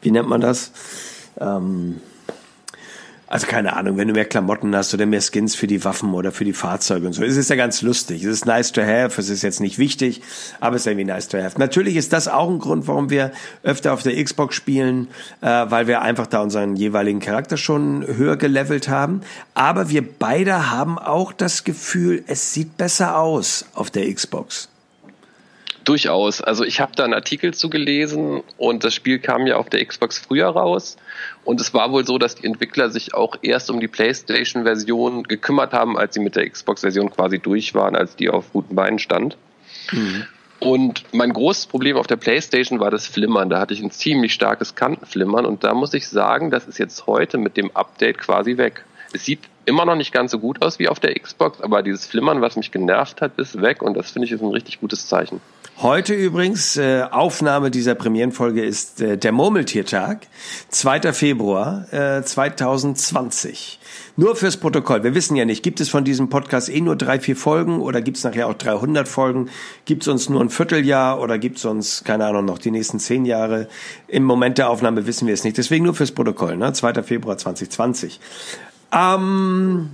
wie 0.00 0.10
nennt 0.10 0.28
man 0.28 0.40
das? 0.40 0.72
Ähm, 1.40 2.00
also 3.28 3.46
keine 3.46 3.76
Ahnung, 3.76 3.98
wenn 3.98 4.08
du 4.08 4.14
mehr 4.14 4.24
Klamotten 4.24 4.74
hast 4.74 4.94
oder 4.94 5.04
mehr 5.04 5.20
Skins 5.20 5.54
für 5.54 5.66
die 5.66 5.84
Waffen 5.84 6.14
oder 6.14 6.32
für 6.32 6.44
die 6.44 6.54
Fahrzeuge 6.54 7.06
und 7.06 7.12
so, 7.12 7.22
es 7.22 7.36
ist 7.36 7.50
ja 7.50 7.56
ganz 7.56 7.82
lustig. 7.82 8.24
Es 8.24 8.32
ist 8.32 8.46
nice 8.46 8.72
to 8.72 8.80
have, 8.80 9.20
es 9.20 9.28
ist 9.28 9.42
jetzt 9.42 9.60
nicht 9.60 9.78
wichtig, 9.78 10.22
aber 10.60 10.76
es 10.76 10.82
ist 10.82 10.86
irgendwie 10.86 11.04
nice 11.04 11.28
to 11.28 11.38
have. 11.38 11.58
Natürlich 11.58 11.96
ist 11.96 12.14
das 12.14 12.26
auch 12.26 12.48
ein 12.48 12.58
Grund, 12.58 12.88
warum 12.88 13.10
wir 13.10 13.32
öfter 13.62 13.92
auf 13.92 14.02
der 14.02 14.22
Xbox 14.22 14.54
spielen, 14.54 15.08
äh, 15.42 15.46
weil 15.46 15.86
wir 15.86 16.00
einfach 16.00 16.26
da 16.26 16.40
unseren 16.40 16.74
jeweiligen 16.76 17.20
Charakter 17.20 17.58
schon 17.58 18.06
höher 18.06 18.36
gelevelt 18.36 18.88
haben. 18.88 19.20
Aber 19.54 19.90
wir 19.90 20.06
beide 20.08 20.70
haben 20.70 20.98
auch 20.98 21.32
das 21.32 21.64
Gefühl, 21.64 22.24
es 22.26 22.54
sieht 22.54 22.78
besser 22.78 23.18
aus 23.18 23.66
auf 23.74 23.90
der 23.90 24.12
Xbox. 24.12 24.68
Durchaus. 25.84 26.40
Also 26.40 26.64
ich 26.64 26.80
habe 26.80 26.92
da 26.94 27.04
einen 27.04 27.14
Artikel 27.14 27.54
zugelesen 27.54 28.42
und 28.56 28.84
das 28.84 28.94
Spiel 28.94 29.18
kam 29.18 29.46
ja 29.46 29.56
auf 29.56 29.70
der 29.70 29.84
Xbox 29.84 30.18
früher 30.18 30.48
raus. 30.48 30.96
Und 31.44 31.60
es 31.60 31.72
war 31.72 31.92
wohl 31.92 32.06
so, 32.06 32.18
dass 32.18 32.34
die 32.34 32.46
Entwickler 32.46 32.90
sich 32.90 33.14
auch 33.14 33.36
erst 33.42 33.70
um 33.70 33.80
die 33.80 33.88
PlayStation-Version 33.88 35.24
gekümmert 35.24 35.72
haben, 35.72 35.98
als 35.98 36.14
sie 36.14 36.20
mit 36.20 36.36
der 36.36 36.48
Xbox-Version 36.48 37.10
quasi 37.10 37.38
durch 37.38 37.74
waren, 37.74 37.96
als 37.96 38.16
die 38.16 38.28
auf 38.28 38.52
guten 38.52 38.74
Beinen 38.74 38.98
stand. 38.98 39.36
Mhm. 39.92 40.26
Und 40.60 41.04
mein 41.12 41.32
großes 41.32 41.66
Problem 41.66 41.96
auf 41.96 42.06
der 42.06 42.16
PlayStation 42.16 42.80
war 42.80 42.90
das 42.90 43.06
Flimmern. 43.06 43.48
Da 43.48 43.60
hatte 43.60 43.74
ich 43.74 43.80
ein 43.80 43.92
ziemlich 43.92 44.34
starkes 44.34 44.74
Kantenflimmern 44.74 45.46
und 45.46 45.62
da 45.62 45.72
muss 45.72 45.94
ich 45.94 46.08
sagen, 46.08 46.50
das 46.50 46.66
ist 46.66 46.78
jetzt 46.78 47.06
heute 47.06 47.38
mit 47.38 47.56
dem 47.56 47.70
Update 47.76 48.18
quasi 48.18 48.56
weg. 48.56 48.84
Es 49.12 49.24
sieht 49.24 49.40
immer 49.64 49.84
noch 49.84 49.94
nicht 49.94 50.12
ganz 50.12 50.32
so 50.32 50.38
gut 50.38 50.62
aus 50.62 50.78
wie 50.78 50.88
auf 50.88 50.98
der 50.98 51.14
Xbox, 51.14 51.60
aber 51.60 51.82
dieses 51.82 52.06
Flimmern, 52.06 52.40
was 52.40 52.56
mich 52.56 52.72
genervt 52.72 53.20
hat, 53.20 53.38
ist 53.38 53.62
weg 53.62 53.82
und 53.82 53.96
das 53.96 54.10
finde 54.10 54.26
ich 54.26 54.32
ist 54.32 54.42
ein 54.42 54.50
richtig 54.50 54.80
gutes 54.80 55.06
Zeichen. 55.06 55.40
Heute 55.80 56.12
übrigens, 56.12 56.76
äh, 56.76 57.04
Aufnahme 57.08 57.70
dieser 57.70 57.94
Premierenfolge 57.94 58.64
ist 58.64 59.00
äh, 59.00 59.16
der 59.16 59.30
Murmeltiertag, 59.30 60.26
2. 60.70 61.12
Februar 61.12 61.86
äh, 61.92 62.20
2020. 62.20 63.78
Nur 64.16 64.34
fürs 64.34 64.56
Protokoll. 64.56 65.04
Wir 65.04 65.14
wissen 65.14 65.36
ja 65.36 65.44
nicht, 65.44 65.62
gibt 65.62 65.78
es 65.78 65.88
von 65.88 66.02
diesem 66.02 66.30
Podcast 66.30 66.68
eh 66.68 66.80
nur 66.80 66.96
drei, 66.96 67.20
vier 67.20 67.36
Folgen 67.36 67.80
oder 67.80 68.02
gibt 68.02 68.16
es 68.16 68.24
nachher 68.24 68.48
auch 68.48 68.54
300 68.54 69.06
Folgen? 69.06 69.50
Gibt 69.84 70.02
es 70.02 70.08
uns 70.08 70.28
nur 70.28 70.40
ein 70.40 70.50
Vierteljahr 70.50 71.20
oder 71.20 71.38
gibt 71.38 71.58
es 71.58 71.64
uns, 71.64 72.02
keine 72.02 72.26
Ahnung, 72.26 72.46
noch 72.46 72.58
die 72.58 72.72
nächsten 72.72 72.98
zehn 72.98 73.24
Jahre? 73.24 73.68
Im 74.08 74.24
Moment 74.24 74.58
der 74.58 74.70
Aufnahme 74.70 75.06
wissen 75.06 75.28
wir 75.28 75.34
es 75.34 75.44
nicht. 75.44 75.58
Deswegen 75.58 75.84
nur 75.84 75.94
fürs 75.94 76.10
Protokoll, 76.10 76.56
ne? 76.56 76.72
2. 76.72 77.04
Februar 77.04 77.38
2020. 77.38 78.18
Ähm, 78.92 79.90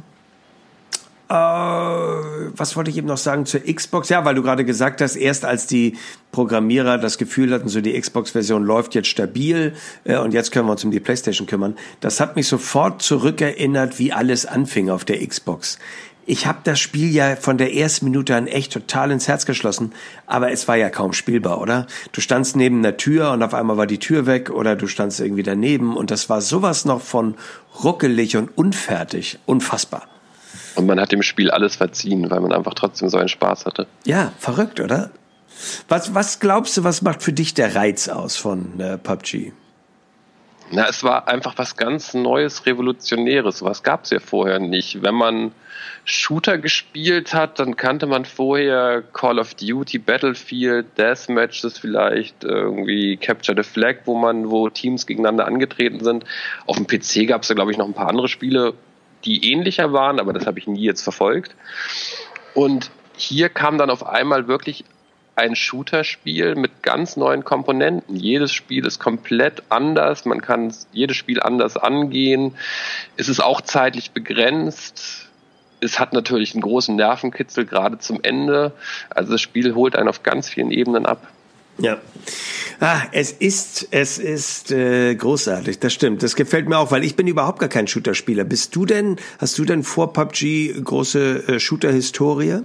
äh, 1.28 1.33
was 1.33 2.76
wollte 2.76 2.90
ich 2.90 2.99
eben 2.99 3.07
noch 3.07 3.16
sagen 3.19 3.47
zur 3.47 3.61
Xbox? 3.61 4.09
Ja, 4.09 4.25
weil 4.25 4.35
du 4.35 4.43
gerade 4.43 4.64
gesagt 4.64 5.00
hast, 5.00 5.16
erst 5.16 5.45
als 5.45 5.66
die 5.66 5.97
Programmierer 6.33 6.99
das 6.99 7.16
Gefühl 7.16 7.52
hatten, 7.52 7.69
so 7.69 7.81
die 7.81 7.99
Xbox-Version 7.99 8.62
läuft 8.62 8.95
jetzt 8.95 9.09
stabil 9.09 9.75
äh, 10.04 10.19
und 10.19 10.35
jetzt 10.35 10.52
können 10.52 10.66
wir 10.66 10.73
uns 10.73 10.85
um 10.85 10.90
die 10.90 11.00
PlayStation 11.00 11.47
kümmern. 11.47 11.76
Das 12.00 12.21
hat 12.21 12.37
mich 12.37 12.47
sofort 12.47 13.00
zurückerinnert, 13.02 13.99
wie 13.99 14.12
alles 14.12 14.45
anfing 14.45 14.90
auf 14.90 15.04
der 15.04 15.26
Xbox. 15.26 15.78
Ich 16.26 16.47
habe 16.47 16.61
das 16.64 16.81
Spiel 16.81 17.11
ja 17.14 17.37
von 17.37 17.59
der 17.59 17.75
ersten 17.75 18.07
Minute 18.07 18.35
an 18.35 18.47
echt 18.47 18.73
total 18.73 19.11
ins 19.11 19.28
Herz 19.28 19.45
geschlossen, 19.45 19.93
aber 20.26 20.50
es 20.52 20.66
war 20.69 20.76
ja 20.76 20.88
kaum 20.88 21.12
spielbar, 21.12 21.61
oder? 21.61 21.87
Du 22.12 22.23
standst 22.23 22.57
neben 22.57 22.83
der 22.83 22.97
Tür 22.97 23.33
und 23.33 23.43
auf 23.43 23.52
einmal 23.52 23.76
war 23.76 23.87
die 23.87 23.99
Tür 23.99 24.25
weg 24.25 24.49
oder 24.49 24.75
du 24.75 24.87
standst 24.87 25.21
irgendwie 25.21 25.43
daneben 25.43 25.97
und 25.97 26.11
das 26.11 26.31
war 26.31 26.40
sowas 26.40 26.87
noch 26.87 27.02
von 27.02 27.35
ruckelig 27.83 28.38
und 28.38 28.57
unfertig, 28.57 29.38
unfassbar. 29.45 30.09
Und 30.76 30.87
man 30.87 31.00
hat 31.00 31.12
dem 31.12 31.23
Spiel 31.23 31.50
alles 31.50 31.76
verziehen, 31.76 32.31
weil 32.31 32.40
man 32.40 32.52
einfach 32.52 32.75
trotzdem 32.75 33.09
so 33.09 33.19
einen 33.19 33.28
Spaß 33.28 33.66
hatte. 33.66 33.87
Ja, 34.04 34.33
verrückt, 34.38 34.81
oder? 34.81 35.11
Was, 35.88 36.14
was 36.14 36.40
glaubst 36.40 36.76
du, 36.76 36.85
was 36.85 37.02
macht 37.02 37.23
für 37.23 37.33
dich 37.33 37.54
der 37.54 37.75
Reiz 37.75 38.09
aus 38.09 38.37
von 38.37 38.81
äh, 38.81 38.99
PUBG? 38.99 39.52
Na, 40.71 40.88
es 40.88 41.04
war 41.04 41.28
einfach 41.28 41.54
was 41.57 41.76
ganz 41.76 42.14
Neues, 42.14 42.66
Revolutionäres. 42.66 43.62
Was 43.62 43.83
gab 43.83 44.04
es 44.04 44.11
ja 44.11 44.19
vorher 44.19 44.59
nicht. 44.59 45.02
Wenn 45.02 45.14
man 45.14 45.52
Shooter 46.04 46.59
gespielt 46.59 47.33
hat, 47.33 47.59
dann 47.59 47.76
kannte 47.76 48.07
man 48.07 48.25
vorher 48.25 49.02
Call 49.12 49.38
of 49.38 49.54
Duty, 49.54 49.99
Battlefield, 49.99 50.99
Deathmatches 50.99 51.78
vielleicht, 51.78 52.45
irgendwie 52.45 53.16
Capture 53.16 53.62
the 53.62 53.69
Flag, 53.69 53.99
wo 54.04 54.16
man, 54.16 54.50
wo 54.50 54.69
Teams 54.69 55.07
gegeneinander 55.07 55.47
angetreten 55.47 56.02
sind. 56.02 56.25
Auf 56.66 56.76
dem 56.76 56.87
PC 56.87 57.28
gab 57.28 57.43
es 57.43 57.49
da, 57.49 57.54
glaube 57.54 57.71
ich, 57.71 57.78
noch 57.78 57.87
ein 57.87 57.95
paar 57.95 58.09
andere 58.09 58.28
Spiele, 58.28 58.75
die 59.25 59.52
ähnlicher 59.52 59.93
waren, 59.93 60.21
aber 60.21 60.33
das 60.33 60.47
habe 60.47 60.59
ich 60.59 60.66
nie 60.66 60.83
jetzt 60.83 61.02
verfolgt. 61.02 61.54
Und 62.54 62.90
hier 63.16 63.49
kam 63.49 63.78
dann 63.78 63.90
auf 63.90 64.07
einmal 64.07 64.49
wirklich 64.49 64.85
ein 65.37 65.57
Shooter-Spiel 65.57 66.54
mit 66.54 66.83
ganz 66.83 67.16
neuen 67.16 67.45
Komponenten. 67.45 68.16
Jedes 68.16 68.52
Spiel 68.52 68.87
ist 68.87 69.00
komplett 69.00 69.64
anders, 69.69 70.25
man 70.25 70.40
kann 70.40 70.73
jedes 70.93 71.16
Spiel 71.16 71.40
anders 71.40 71.76
angehen. 71.76 72.57
Es 73.16 73.28
ist 73.28 73.40
auch 73.40 73.61
zeitlich 73.61 74.12
begrenzt. 74.12 75.28
Es 75.81 75.99
hat 75.99 76.12
natürlich 76.12 76.54
einen 76.54 76.62
großen 76.62 76.95
Nervenkitzel, 76.95 77.66
gerade 77.66 77.99
zum 77.99 78.21
Ende. 78.23 78.73
Also 79.11 79.33
das 79.33 79.40
Spiel 79.40 79.75
holt 79.75 79.97
einen 79.97 80.09
auf 80.09 80.23
ganz 80.23 80.49
vielen 80.49 80.71
Ebenen 80.71 81.04
ab. 81.04 81.26
Ja. 81.78 81.99
Ah, 82.81 83.02
es 83.12 83.33
ist, 83.33 83.88
es 83.90 84.19
ist 84.19 84.71
äh, 84.71 85.14
großartig, 85.14 85.78
das 85.78 85.93
stimmt. 85.93 86.23
Das 86.23 86.37
gefällt 86.37 86.69
mir 86.69 86.78
auch, 86.78 86.90
weil 86.90 87.04
ich 87.04 87.16
bin 87.16 87.26
überhaupt 87.26 87.59
gar 87.59 87.69
kein 87.69 87.87
Shooter-Spieler. 87.87 88.45
Bist 88.45 88.75
du 88.76 88.85
denn, 88.85 89.16
hast 89.38 89.59
du 89.59 89.64
denn 89.64 89.83
vor 89.83 90.12
PUBG 90.12 90.81
große 90.83 91.49
äh, 91.49 91.61
Shooter-Historie? 91.61 92.61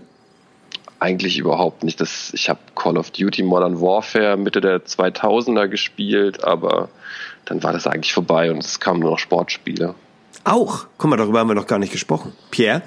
Eigentlich 0.99 1.37
überhaupt 1.37 1.83
nicht. 1.83 2.01
Das, 2.01 2.31
ich 2.33 2.49
habe 2.49 2.59
Call 2.75 2.97
of 2.97 3.11
Duty 3.11 3.43
Modern 3.43 3.79
Warfare 3.79 4.35
Mitte 4.35 4.61
der 4.61 4.85
2000er 4.85 5.67
gespielt, 5.67 6.43
aber 6.43 6.89
dann 7.45 7.63
war 7.63 7.71
das 7.71 7.87
eigentlich 7.87 8.13
vorbei 8.13 8.51
und 8.51 8.63
es 8.63 8.79
kamen 8.79 8.99
nur 8.99 9.11
noch 9.11 9.19
Sportspiele. 9.19 9.95
Auch? 10.43 10.87
Guck 10.97 11.09
mal, 11.09 11.17
darüber 11.17 11.39
haben 11.39 11.47
wir 11.47 11.55
noch 11.55 11.67
gar 11.67 11.79
nicht 11.79 11.91
gesprochen. 11.91 12.33
Pierre? 12.51 12.81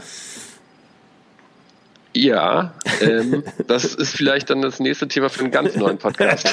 Ja, 2.14 2.74
ähm, 3.00 3.42
das 3.66 3.84
ist 3.84 4.14
vielleicht 4.14 4.50
dann 4.50 4.60
das 4.60 4.80
nächste 4.80 5.08
Thema 5.08 5.30
für 5.30 5.40
einen 5.40 5.50
ganz 5.50 5.76
neuen 5.76 5.98
Podcast. 5.98 6.46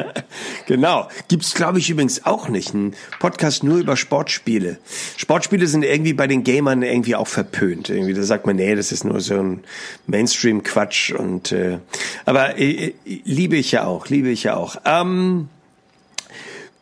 genau. 0.66 1.08
Gibt's 1.28 1.54
glaube 1.54 1.78
ich 1.78 1.90
übrigens 1.90 2.24
auch 2.24 2.48
nicht. 2.48 2.72
Ein 2.72 2.94
Podcast 3.18 3.62
nur 3.62 3.78
über 3.78 3.96
Sportspiele. 3.96 4.78
Sportspiele 5.16 5.66
sind 5.66 5.84
irgendwie 5.84 6.14
bei 6.14 6.26
den 6.26 6.44
Gamern 6.44 6.82
irgendwie 6.82 7.14
auch 7.14 7.26
verpönt. 7.26 7.90
Irgendwie, 7.90 8.14
da 8.14 8.22
sagt 8.22 8.46
man, 8.46 8.56
nee, 8.56 8.74
das 8.74 8.90
ist 8.90 9.04
nur 9.04 9.20
so 9.20 9.34
ein 9.34 9.64
Mainstream-Quatsch. 10.06 11.12
Und 11.12 11.52
äh, 11.52 11.78
aber 12.24 12.58
äh, 12.58 12.94
liebe 13.04 13.56
ich 13.56 13.72
ja 13.72 13.84
auch, 13.84 14.08
liebe 14.08 14.30
ich 14.30 14.44
ja 14.44 14.56
auch. 14.56 14.76
Ähm, 14.86 15.50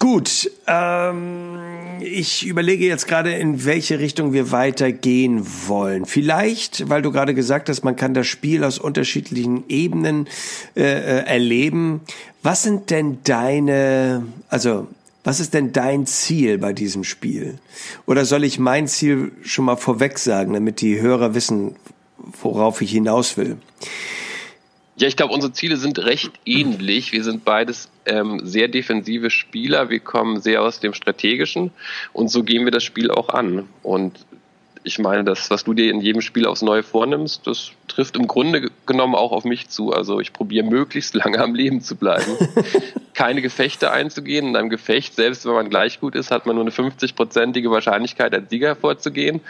Gut, 0.04 0.50
ähm, 0.66 1.56
ich 2.02 2.46
überlege 2.46 2.84
jetzt 2.84 3.08
gerade, 3.08 3.32
in 3.32 3.64
welche 3.64 4.00
Richtung 4.00 4.34
wir 4.34 4.52
weitergehen 4.52 5.46
wollen. 5.66 6.04
Vielleicht, 6.04 6.90
weil 6.90 7.00
du 7.00 7.10
gerade 7.10 7.32
gesagt 7.32 7.70
hast, 7.70 7.84
man 7.84 7.96
kann 7.96 8.12
das 8.12 8.26
Spiel 8.26 8.64
aus 8.64 8.78
unterschiedlichen 8.78 9.64
Ebenen 9.70 10.28
äh, 10.76 10.82
äh, 10.82 11.24
erleben. 11.24 12.02
Was 12.42 12.64
sind 12.64 12.90
denn 12.90 13.20
deine, 13.24 14.26
also 14.50 14.88
was 15.24 15.40
ist 15.40 15.54
denn 15.54 15.72
dein 15.72 16.04
Ziel 16.04 16.58
bei 16.58 16.74
diesem 16.74 17.02
Spiel? 17.02 17.58
Oder 18.04 18.26
soll 18.26 18.44
ich 18.44 18.58
mein 18.58 18.86
Ziel 18.88 19.32
schon 19.42 19.64
mal 19.64 19.76
vorweg 19.76 20.18
sagen, 20.18 20.52
damit 20.52 20.82
die 20.82 21.00
Hörer 21.00 21.34
wissen, 21.34 21.76
worauf 22.42 22.82
ich 22.82 22.90
hinaus 22.90 23.38
will? 23.38 23.56
Ja, 24.96 25.08
ich 25.08 25.16
glaube, 25.16 25.34
unsere 25.34 25.52
Ziele 25.52 25.76
sind 25.76 25.98
recht 25.98 26.32
ähnlich. 26.46 27.12
Wir 27.12 27.24
sind 27.24 27.44
beides 27.44 27.88
ähm, 28.06 28.40
sehr 28.44 28.68
defensive 28.68 29.30
Spieler. 29.30 29.90
Wir 29.90 29.98
kommen 29.98 30.40
sehr 30.40 30.62
aus 30.62 30.78
dem 30.78 30.94
Strategischen 30.94 31.72
und 32.12 32.28
so 32.28 32.44
gehen 32.44 32.64
wir 32.64 32.70
das 32.70 32.84
Spiel 32.84 33.10
auch 33.10 33.28
an. 33.28 33.68
Und 33.82 34.24
ich 34.84 34.98
meine, 34.98 35.24
das, 35.24 35.50
was 35.50 35.64
du 35.64 35.72
dir 35.72 35.90
in 35.90 36.00
jedem 36.00 36.20
Spiel 36.20 36.46
aufs 36.46 36.62
Neue 36.62 36.82
vornimmst, 36.82 37.46
das 37.46 37.72
trifft 37.88 38.16
im 38.16 38.28
Grunde 38.28 38.70
genommen 38.86 39.14
auch 39.14 39.32
auf 39.32 39.44
mich 39.44 39.68
zu. 39.68 39.92
Also 39.92 40.20
ich 40.20 40.32
probiere 40.32 40.64
möglichst 40.64 41.14
lange 41.14 41.40
am 41.40 41.56
Leben 41.56 41.80
zu 41.80 41.96
bleiben, 41.96 42.36
keine 43.14 43.42
Gefechte 43.42 43.90
einzugehen. 43.90 44.48
In 44.48 44.56
einem 44.56 44.68
Gefecht, 44.68 45.16
selbst 45.16 45.44
wenn 45.44 45.54
man 45.54 45.70
gleich 45.70 45.98
gut 45.98 46.14
ist, 46.14 46.30
hat 46.30 46.46
man 46.46 46.54
nur 46.54 46.64
eine 46.64 46.70
50-prozentige 46.70 47.70
Wahrscheinlichkeit, 47.70 48.32
als 48.32 48.50
Sieger 48.50 48.68
hervorzugehen. 48.68 49.40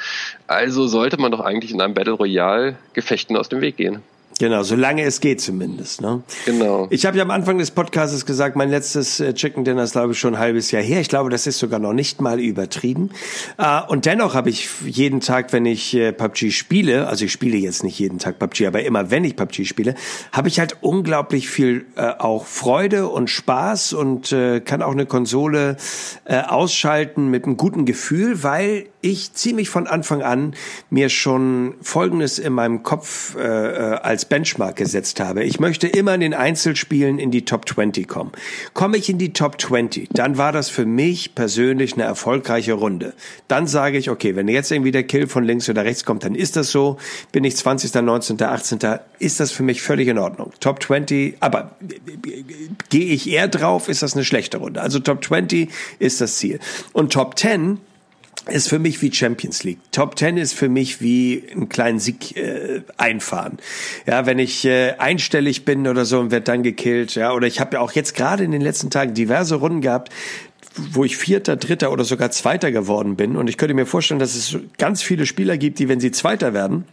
Also 0.47 0.87
sollte 0.87 1.21
man 1.21 1.33
doch 1.33 1.41
eigentlich 1.41 1.73
in 1.73 1.83
einem 1.83 1.93
Battle 1.93 2.15
Royale 2.15 2.77
Gefechten 2.95 3.37
aus 3.37 3.51
dem 3.51 3.61
Weg 3.61 3.77
gehen. 3.77 4.03
Genau, 4.39 4.65
solange 4.65 5.03
es 5.05 5.21
geht 5.21 5.41
zumindest. 5.41 6.01
Ne? 6.01 6.23
Genau. 6.45 6.89
Ich 6.91 7.07
habe 7.07 7.17
ja 7.17 7.23
am 7.23 7.31
Anfang 7.31 7.59
des 7.59 7.71
Podcasts 7.71 8.27
gesagt, 8.27 8.57
mein 8.57 8.69
letztes 8.69 9.21
äh, 9.21 9.33
Chicken 9.33 9.65
Dinner 9.65 9.85
ist, 9.85 9.93
glaube 9.93 10.13
ich, 10.13 10.19
schon 10.19 10.35
ein 10.35 10.41
halbes 10.41 10.73
Jahr 10.73 10.83
her. 10.83 11.01
Ich 11.01 11.09
glaube, 11.09 11.31
das 11.31 11.47
ist 11.47 11.59
sogar 11.59 11.79
noch 11.79 11.93
nicht 11.93 12.21
mal 12.21 12.41
übertrieben. 12.41 13.11
Äh, 13.59 13.81
und 13.87 14.07
dennoch 14.07 14.35
habe 14.35 14.51
ich 14.51 14.69
jeden 14.85 15.21
Tag, 15.21 15.53
wenn 15.53 15.67
ich 15.67 15.95
äh, 15.95 16.13
PUBG 16.13 16.51
spiele, 16.51 17.07
also 17.07 17.25
ich 17.25 17.33
spiele 17.33 17.57
jetzt 17.57 17.85
nicht 17.85 17.99
jeden 17.99 18.19
Tag 18.19 18.41
PUBG, 18.41 18.67
aber 18.67 18.83
immer 18.83 19.11
wenn 19.13 19.23
ich 19.23 19.37
PUBG 19.37 19.67
spiele, 19.67 19.95
habe 20.33 20.49
ich 20.49 20.59
halt 20.59 20.79
unglaublich 20.81 21.49
viel 21.49 21.87
auch 21.97 22.47
Freude 22.47 23.09
und 23.09 23.31
Spaß 23.31 23.93
und 23.93 24.35
kann 24.65 24.83
auch 24.83 24.93
eine 24.93 25.07
Konsole 25.07 25.77
ausschalten 26.27 27.29
mit 27.29 27.45
einem 27.45 27.57
guten 27.57 27.85
Gefühl, 27.85 28.43
weil 28.43 28.87
ich 29.05 29.35
ziemlich 29.35 29.69
von 29.69 29.87
Anfang 29.87 30.23
an 30.23 30.55
mir 30.89 31.11
schon 31.11 31.75
Folgendes 31.83 32.39
in 32.39 32.55
meinem 32.55 32.83
Kopf 32.83 33.37
äh, 33.37 33.97
als 34.25 34.29
Benchmark 34.29 34.77
gesetzt 34.77 35.21
habe. 35.21 35.45
Ich 35.45 35.61
möchte 35.61 35.87
immer 35.87 36.15
in 36.15 36.21
den 36.21 36.35
Einzelspielen 36.35 37.19
in 37.19 37.31
die 37.31 37.45
Top 37.45 37.69
20 37.69 38.09
kommen. 38.09 38.33
Komme 38.73 38.97
ich 38.97 39.11
in 39.11 39.19
die 39.19 39.33
Top 39.33 39.61
20, 39.61 40.09
dann 40.13 40.39
war 40.39 40.53
das 40.53 40.71
für 40.71 40.87
mich 40.87 41.35
persönlich 41.35 41.95
eine 41.95 42.05
erfolgreiche 42.05 42.73
Runde. 42.73 43.13
Dann 43.49 43.67
sage 43.67 43.99
ich, 43.99 44.11
okay, 44.11 44.35
wenn 44.35 44.49
jetzt 44.49 44.73
irgendwie 44.73 44.93
der 44.93 45.03
Kill 45.03 45.27
von 45.27 45.45
links 45.45 45.69
oder 45.69 45.85
rechts 45.85 46.05
kommt, 46.05 46.25
dann 46.25 46.35
ist 46.35 46.57
das 46.57 46.71
so. 46.71 46.97
Bin 47.33 47.45
ich 47.45 47.57
20., 47.57 47.93
19., 47.93 48.41
18., 48.43 48.79
ist 49.19 49.41
das 49.41 49.53
für 49.53 49.63
mich 49.63 49.83
völlig 49.83 50.09
in 50.09 50.19
Ordnung. 50.19 50.53
Top 50.61 50.83
20, 50.83 51.37
aber 51.41 51.77
gehe 52.89 53.07
ich 53.07 53.29
eher 53.29 53.49
drauf, 53.49 53.89
ist 53.89 54.03
das 54.03 54.15
eine 54.15 54.25
schlechte 54.25 54.57
Runde. 54.59 54.81
Also 54.81 55.01
Top 55.01 55.23
20 55.23 55.69
ist 55.99 56.21
das 56.21 56.37
Ziel. 56.37 56.61
Und 56.93 57.13
Top 57.13 57.39
10 57.39 57.79
ist 58.47 58.69
für 58.69 58.79
mich 58.79 59.01
wie 59.01 59.13
Champions 59.13 59.65
League. 59.65 59.79
Top 59.91 60.17
Ten 60.17 60.37
ist 60.37 60.53
für 60.53 60.69
mich 60.69 61.01
wie 61.01 61.45
einen 61.51 61.69
kleinen 61.69 61.99
Sieg 61.99 62.37
äh, 62.37 62.83
einfahren. 62.97 63.59
Ja, 64.07 64.27
wenn 64.27 64.39
ich 64.39 64.65
äh, 64.65 64.95
einstellig 64.99 65.65
bin 65.65 65.89
oder 65.89 66.05
so 66.05 66.21
und 66.21 66.31
werde 66.31 66.45
dann 66.45 66.63
gekillt, 66.63 67.15
ja, 67.15 67.33
oder 67.33 67.47
ich 67.47 67.61
habe 67.61 67.77
ja 67.77 67.81
auch 67.81 67.93
jetzt 67.93 68.15
gerade 68.15 68.45
in 68.45 68.51
den 68.51 68.61
letzten 68.61 68.91
Tagen 68.91 69.15
diverse 69.15 69.55
Runden 69.55 69.81
gehabt, 69.81 70.13
wo 70.77 71.05
ich 71.05 71.17
Vierter, 71.17 71.57
Dritter 71.57 71.93
oder 71.93 72.05
sogar 72.05 72.31
Zweiter 72.31 72.73
geworden 72.73 73.17
bin. 73.17 73.37
Und 73.37 73.49
ich 73.49 73.57
könnte 73.57 73.75
mir 73.75 73.87
vorstellen, 73.87 74.21
dass 74.21 74.35
es 74.35 74.59
ganz 74.77 75.03
viele 75.03 75.25
Spieler 75.25 75.57
gibt, 75.57 75.79
die, 75.79 75.89
wenn 75.89 76.01
sie 76.01 76.11
Zweiter 76.11 76.53
werden, 76.53 76.85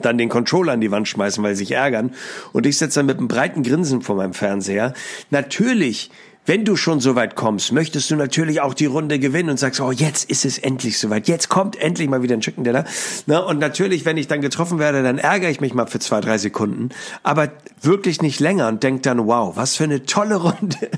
dann 0.00 0.18
den 0.18 0.28
Controller 0.28 0.72
an 0.72 0.80
die 0.80 0.90
Wand 0.90 1.08
schmeißen, 1.08 1.42
weil 1.42 1.54
sie 1.54 1.64
sich 1.64 1.72
ärgern. 1.72 2.14
Und 2.52 2.66
ich 2.66 2.78
sitze 2.78 3.00
dann 3.00 3.06
mit 3.06 3.18
einem 3.18 3.28
breiten 3.28 3.62
Grinsen 3.62 4.02
vor 4.02 4.16
meinem 4.16 4.34
Fernseher. 4.34 4.94
Natürlich 5.30 6.10
wenn 6.46 6.64
du 6.64 6.74
schon 6.74 7.00
so 7.00 7.14
weit 7.14 7.36
kommst, 7.36 7.72
möchtest 7.72 8.10
du 8.10 8.16
natürlich 8.16 8.60
auch 8.60 8.74
die 8.74 8.86
Runde 8.86 9.18
gewinnen 9.18 9.50
und 9.50 9.58
sagst, 9.58 9.80
oh, 9.80 9.92
jetzt 9.92 10.30
ist 10.30 10.44
es 10.44 10.58
endlich 10.58 10.98
soweit. 10.98 11.28
Jetzt 11.28 11.48
kommt 11.48 11.76
endlich 11.76 12.08
mal 12.08 12.22
wieder 12.22 12.34
ein 12.34 12.40
Chicken 12.40 12.64
Dinner. 12.64 12.84
Ne? 13.26 13.44
Und 13.44 13.58
natürlich, 13.58 14.04
wenn 14.04 14.16
ich 14.16 14.26
dann 14.26 14.40
getroffen 14.40 14.78
werde, 14.78 15.02
dann 15.02 15.18
ärgere 15.18 15.50
ich 15.50 15.60
mich 15.60 15.74
mal 15.74 15.86
für 15.86 15.98
zwei, 15.98 16.20
drei 16.20 16.38
Sekunden. 16.38 16.88
Aber 17.22 17.50
wirklich 17.82 18.22
nicht 18.22 18.40
länger 18.40 18.68
und 18.68 18.82
denk 18.82 19.02
dann, 19.02 19.26
wow, 19.26 19.54
was 19.56 19.76
für 19.76 19.84
eine 19.84 20.04
tolle 20.06 20.36
Runde. 20.40 20.90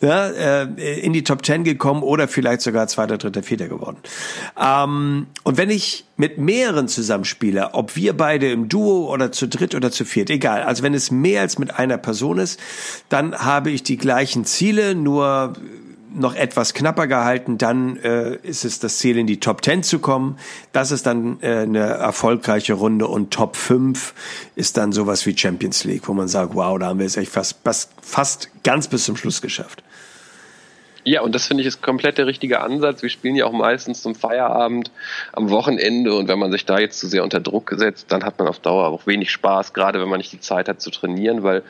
ja, 0.00 0.28
äh, 0.28 1.00
in 1.00 1.12
die 1.12 1.24
Top 1.24 1.42
Ten 1.42 1.62
gekommen 1.62 2.02
oder 2.02 2.26
vielleicht 2.26 2.62
sogar 2.62 2.88
zweiter, 2.88 3.18
dritter, 3.18 3.42
vierter 3.42 3.68
geworden. 3.68 3.98
Ähm, 4.58 5.26
und 5.44 5.56
wenn 5.58 5.70
ich 5.70 6.06
mit 6.16 6.38
mehreren 6.38 6.88
zusammenspiele, 6.88 7.74
ob 7.74 7.96
wir 7.96 8.16
beide 8.16 8.50
im 8.50 8.68
Duo 8.68 9.12
oder 9.12 9.32
zu 9.32 9.48
dritt 9.48 9.74
oder 9.74 9.90
zu 9.90 10.04
viert, 10.04 10.30
egal. 10.30 10.62
Also 10.62 10.82
wenn 10.82 10.94
es 10.94 11.10
mehr 11.10 11.42
als 11.42 11.58
mit 11.58 11.74
einer 11.74 11.98
Person 11.98 12.38
ist, 12.38 12.58
dann 13.08 13.36
habe 13.36 13.70
ich 13.70 13.82
die 13.82 13.98
gleichen 13.98 14.44
Ziele, 14.44 14.94
nur 14.94 15.54
noch 16.16 16.34
etwas 16.34 16.72
knapper 16.72 17.06
gehalten, 17.06 17.58
dann 17.58 17.98
äh, 17.98 18.36
ist 18.36 18.64
es 18.64 18.78
das 18.78 18.98
Ziel, 18.98 19.18
in 19.18 19.26
die 19.26 19.38
Top 19.38 19.62
10 19.62 19.82
zu 19.82 19.98
kommen. 19.98 20.38
Das 20.72 20.90
ist 20.90 21.06
dann 21.06 21.38
äh, 21.42 21.58
eine 21.58 21.80
erfolgreiche 21.80 22.72
Runde 22.72 23.06
und 23.06 23.32
Top 23.32 23.56
5 23.56 24.14
ist 24.54 24.78
dann 24.78 24.92
sowas 24.92 25.26
wie 25.26 25.36
Champions 25.36 25.84
League, 25.84 26.08
wo 26.08 26.14
man 26.14 26.28
sagt, 26.28 26.54
wow, 26.54 26.78
da 26.78 26.86
haben 26.86 26.98
wir 26.98 27.06
es 27.06 27.16
echt 27.16 27.32
fast, 27.32 27.56
fast, 27.62 27.90
fast 28.00 28.48
ganz 28.64 28.88
bis 28.88 29.04
zum 29.04 29.16
Schluss 29.16 29.42
geschafft. 29.42 29.82
Ja, 31.08 31.20
und 31.20 31.36
das 31.36 31.46
finde 31.46 31.60
ich 31.60 31.68
ist 31.68 31.82
komplett 31.82 32.18
der 32.18 32.26
richtige 32.26 32.58
Ansatz. 32.60 33.00
Wir 33.00 33.10
spielen 33.10 33.36
ja 33.36 33.46
auch 33.46 33.52
meistens 33.52 34.02
zum 34.02 34.16
Feierabend 34.16 34.90
am 35.32 35.50
Wochenende 35.50 36.12
und 36.12 36.26
wenn 36.26 36.40
man 36.40 36.50
sich 36.50 36.66
da 36.66 36.80
jetzt 36.80 36.98
zu 36.98 37.06
sehr 37.06 37.22
unter 37.22 37.38
Druck 37.38 37.72
setzt, 37.76 38.10
dann 38.10 38.24
hat 38.24 38.40
man 38.40 38.48
auf 38.48 38.58
Dauer 38.58 38.88
auch 38.88 39.06
wenig 39.06 39.30
Spaß, 39.30 39.72
gerade 39.72 40.00
wenn 40.00 40.08
man 40.08 40.18
nicht 40.18 40.32
die 40.32 40.40
Zeit 40.40 40.68
hat 40.68 40.80
zu 40.80 40.90
trainieren, 40.90 41.44
weil 41.44 41.62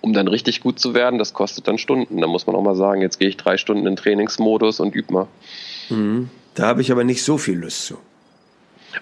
um 0.00 0.12
dann 0.12 0.28
richtig 0.28 0.60
gut 0.60 0.78
zu 0.78 0.94
werden, 0.94 1.18
das 1.18 1.34
kostet 1.34 1.66
dann 1.66 1.76
Stunden. 1.76 2.20
Da 2.20 2.28
muss 2.28 2.46
man 2.46 2.54
auch 2.54 2.62
mal 2.62 2.76
sagen, 2.76 3.02
jetzt 3.02 3.18
gehe 3.18 3.28
ich 3.28 3.36
drei 3.36 3.56
Stunden 3.56 3.84
in 3.88 3.96
Trainingsmodus 3.96 4.78
und 4.78 4.94
übe 4.94 5.12
mal. 5.12 5.26
Mhm. 5.90 6.30
Da 6.54 6.68
habe 6.68 6.80
ich 6.80 6.92
aber 6.92 7.02
nicht 7.02 7.24
so 7.24 7.36
viel 7.36 7.58
Lust 7.58 7.86
zu. 7.86 7.98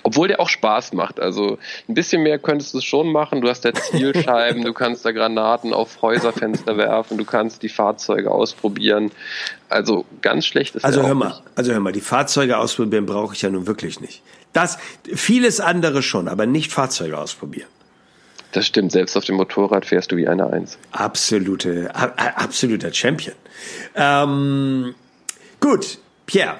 Obwohl 0.02 0.28
der 0.28 0.40
auch 0.40 0.48
Spaß 0.48 0.92
macht. 0.92 1.20
Also 1.20 1.58
ein 1.88 1.94
bisschen 1.94 2.22
mehr 2.22 2.38
könntest 2.38 2.74
du 2.74 2.78
es 2.78 2.84
schon 2.84 3.10
machen. 3.12 3.40
Du 3.40 3.48
hast 3.48 3.64
da 3.64 3.72
Zielscheiben, 3.72 4.64
du 4.64 4.72
kannst 4.72 5.04
da 5.04 5.12
Granaten 5.12 5.72
auf 5.72 6.02
Häuserfenster 6.02 6.76
werfen, 6.76 7.18
du 7.18 7.24
kannst 7.24 7.62
die 7.62 7.68
Fahrzeuge 7.68 8.30
ausprobieren. 8.30 9.10
Also 9.68 10.04
ganz 10.20 10.46
schlecht 10.46 10.74
ist 10.74 10.84
Also 10.84 11.02
hör 11.06 11.14
mal, 11.14 11.28
nicht. 11.28 11.42
also 11.54 11.72
hör 11.72 11.80
mal, 11.80 11.92
die 11.92 12.00
Fahrzeuge 12.00 12.58
ausprobieren 12.58 13.06
brauche 13.06 13.34
ich 13.34 13.42
ja 13.42 13.50
nun 13.50 13.66
wirklich 13.66 14.00
nicht. 14.00 14.22
Das 14.52 14.78
vieles 15.14 15.60
andere 15.60 16.02
schon, 16.02 16.28
aber 16.28 16.46
nicht 16.46 16.72
Fahrzeuge 16.72 17.16
ausprobieren. 17.18 17.68
Das 18.52 18.66
stimmt, 18.66 18.92
selbst 18.92 19.16
auf 19.16 19.24
dem 19.24 19.36
Motorrad 19.36 19.86
fährst 19.86 20.12
du 20.12 20.16
wie 20.16 20.28
eine 20.28 20.50
Eins. 20.50 20.76
Absolute, 20.92 21.90
absoluter 21.94 22.92
Champion. 22.92 23.34
Ähm, 23.94 24.94
gut, 25.58 25.98
Pierre, 26.26 26.58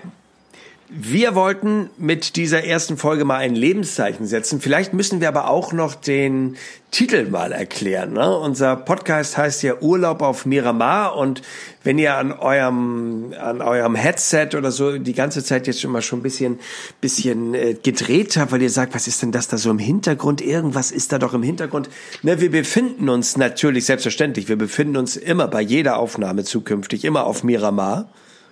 wir 0.95 1.35
wollten 1.35 1.89
mit 1.97 2.37
dieser 2.37 2.65
ersten 2.65 2.99
Folge 2.99 3.25
mal 3.25 3.39
ein 3.39 3.55
Lebenszeichen 3.55 4.27
setzen. 4.27 4.61
Vielleicht 4.61 4.93
müssen 4.93 5.23
wir 5.23 5.29
aber 5.29 5.49
auch 5.49 5.73
noch 5.73 5.95
den 5.95 6.57
Titel 6.91 7.31
mal 7.31 7.53
erklären. 7.53 8.13
Ne? 8.13 8.37
Unser 8.37 8.77
Podcast 8.77 9.39
heißt 9.39 9.63
ja 9.63 9.81
Urlaub 9.81 10.21
auf 10.21 10.45
Miramar 10.45 11.17
und 11.17 11.41
wenn 11.83 11.97
ihr 11.97 12.19
an 12.19 12.33
eurem 12.33 13.33
an 13.41 13.63
eurem 13.63 13.95
Headset 13.95 14.51
oder 14.55 14.71
so 14.71 14.99
die 14.99 15.15
ganze 15.15 15.43
Zeit 15.43 15.67
jetzt 15.67 15.83
mal 15.87 16.03
schon 16.03 16.19
ein 16.19 16.23
bisschen 16.23 16.61
bisschen 17.01 17.55
äh, 17.55 17.75
gedreht 17.83 18.37
habt, 18.37 18.53
weil 18.53 18.61
ihr 18.61 18.69
sagt, 18.69 18.95
was 18.95 19.07
ist 19.07 19.23
denn 19.23 19.33
das 19.33 19.49
da 19.49 19.57
so 19.57 19.71
im 19.71 19.79
Hintergrund? 19.79 20.43
Irgendwas 20.43 20.91
ist 20.91 21.11
da 21.11 21.19
doch 21.19 21.33
im 21.33 21.43
Hintergrund. 21.43 21.89
Ne, 22.23 22.43
wir 22.43 22.51
befinden 22.51 23.09
uns 23.09 23.39
natürlich 23.39 23.87
selbstverständlich. 23.87 24.51
Wir 24.51 24.57
befinden 24.57 24.99
uns 24.99 25.17
immer 25.17 25.49
bei 25.49 25.63
jeder 25.63 25.97
Aufnahme 25.97 26.45
zukünftig 26.45 27.07
immer 27.07 27.25
auf 27.25 27.45
Miramar, 27.45 28.11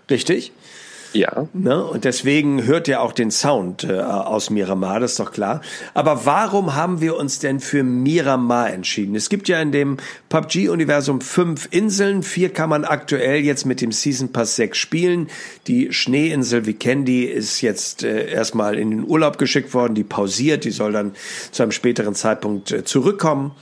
richtig? 0.08 0.52
Ja. 1.12 1.48
Ne? 1.52 1.84
Und 1.84 2.04
deswegen 2.04 2.64
hört 2.64 2.88
ihr 2.88 3.00
auch 3.00 3.12
den 3.12 3.30
Sound 3.30 3.84
äh, 3.84 4.00
aus 4.00 4.50
Miramar, 4.50 5.00
das 5.00 5.12
ist 5.12 5.20
doch 5.20 5.32
klar. 5.32 5.60
Aber 5.94 6.24
warum 6.24 6.74
haben 6.74 7.00
wir 7.00 7.16
uns 7.16 7.38
denn 7.38 7.60
für 7.60 7.82
Miramar 7.82 8.72
entschieden? 8.72 9.14
Es 9.14 9.28
gibt 9.28 9.48
ja 9.48 9.60
in 9.60 9.72
dem 9.72 9.96
PUBG-Universum 10.28 11.20
fünf 11.20 11.68
Inseln. 11.70 12.22
Vier 12.22 12.50
kann 12.50 12.70
man 12.70 12.84
aktuell 12.84 13.40
jetzt 13.40 13.66
mit 13.66 13.80
dem 13.80 13.92
Season 13.92 14.32
Pass 14.32 14.56
6 14.56 14.78
spielen. 14.78 15.28
Die 15.66 15.92
Schneeinsel 15.92 16.66
Vikendi 16.66 17.24
ist 17.24 17.60
jetzt 17.60 18.04
äh, 18.04 18.30
erstmal 18.30 18.78
in 18.78 18.90
den 18.90 19.04
Urlaub 19.06 19.38
geschickt 19.38 19.74
worden, 19.74 19.94
die 19.94 20.04
pausiert, 20.04 20.64
die 20.64 20.70
soll 20.70 20.92
dann 20.92 21.12
zu 21.50 21.62
einem 21.62 21.72
späteren 21.72 22.14
Zeitpunkt 22.14 22.70
äh, 22.70 22.84
zurückkommen. 22.84 23.52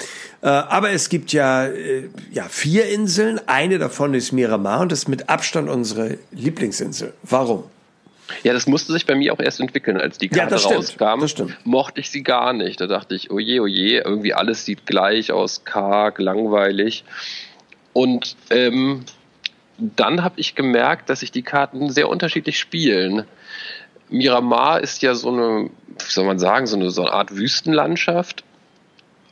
Äh, 0.41 0.47
aber 0.47 0.91
es 0.91 1.09
gibt 1.09 1.33
ja, 1.33 1.67
äh, 1.67 2.09
ja 2.33 2.45
vier 2.49 2.87
Inseln. 2.87 3.41
Eine 3.47 3.79
davon 3.79 4.15
ist 4.15 4.33
Miramar 4.33 4.81
und 4.81 4.93
das 4.93 5.01
ist 5.01 5.09
mit 5.09 5.29
Abstand 5.29 5.69
unsere 5.69 6.19
Lieblingsinsel. 6.31 7.13
Warum? 7.23 7.65
Ja, 8.43 8.53
das 8.53 8.67
musste 8.67 8.93
sich 8.93 9.07
bei 9.07 9.15
mir 9.15 9.33
auch 9.33 9.41
erst 9.41 9.59
entwickeln, 9.59 9.97
als 9.97 10.19
die 10.19 10.29
Karte 10.29 10.57
ja, 10.57 10.61
rauskam. 10.61 11.21
Das 11.21 11.31
stimmt. 11.31 11.57
Mochte 11.65 12.01
ich 12.01 12.11
sie 12.11 12.23
gar 12.23 12.53
nicht. 12.53 12.81
Da 12.81 12.87
dachte 12.87 13.15
ich, 13.15 13.31
oje, 13.31 13.63
oje, 13.63 14.03
irgendwie 14.05 14.35
alles 14.35 14.65
sieht 14.65 14.87
gleich 14.87 15.33
aus, 15.33 15.65
karg, 15.65 16.19
langweilig. 16.19 17.05
Und 17.95 18.37
ähm, 18.51 19.05
dann 19.79 20.23
habe 20.23 20.39
ich 20.39 20.55
gemerkt, 20.55 21.09
dass 21.09 21.21
sich 21.21 21.33
die 21.33 21.43
Karten 21.43 21.91
sehr 21.91 22.09
unterschiedlich 22.09 22.59
spielen. 22.59 23.25
Miramar 24.11 24.81
ist 24.81 25.03
ja 25.03 25.15
so 25.15 25.31
eine, 25.31 25.71
wie 25.99 26.11
soll 26.13 26.25
man 26.25 26.39
sagen, 26.39 26.67
so 26.67 26.77
eine, 26.77 26.91
so 26.91 27.03
eine 27.03 27.13
Art 27.13 27.35
Wüstenlandschaft 27.35 28.45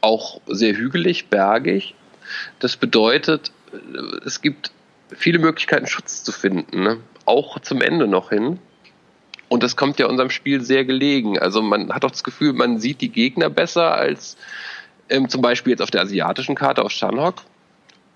auch 0.01 0.41
sehr 0.47 0.75
hügelig, 0.77 1.29
bergig. 1.29 1.95
Das 2.59 2.77
bedeutet, 2.77 3.53
es 4.25 4.41
gibt 4.41 4.71
viele 5.15 5.39
Möglichkeiten, 5.39 5.87
Schutz 5.87 6.25
zu 6.25 6.33
finden, 6.33 6.83
ne? 6.83 6.99
auch 7.25 7.59
zum 7.61 7.81
Ende 7.81 8.07
noch 8.07 8.31
hin. 8.31 8.59
Und 9.49 9.63
das 9.63 9.77
kommt 9.77 9.99
ja 9.99 10.07
unserem 10.07 10.31
Spiel 10.31 10.61
sehr 10.61 10.85
gelegen. 10.85 11.39
Also 11.39 11.63
man 11.63 11.93
hat 11.93 12.05
auch 12.05 12.11
das 12.11 12.25
Gefühl, 12.25 12.53
man 12.53 12.79
sieht 12.79 13.01
die 13.01 13.11
Gegner 13.11 13.49
besser 13.49 13.95
als 13.95 14.37
ähm, 15.09 15.29
zum 15.29 15.41
Beispiel 15.41 15.71
jetzt 15.71 15.83
auf 15.83 15.91
der 15.91 16.03
asiatischen 16.03 16.57
Karte 16.57 16.83
auf 16.83 16.91
Shanhok. 16.91 17.43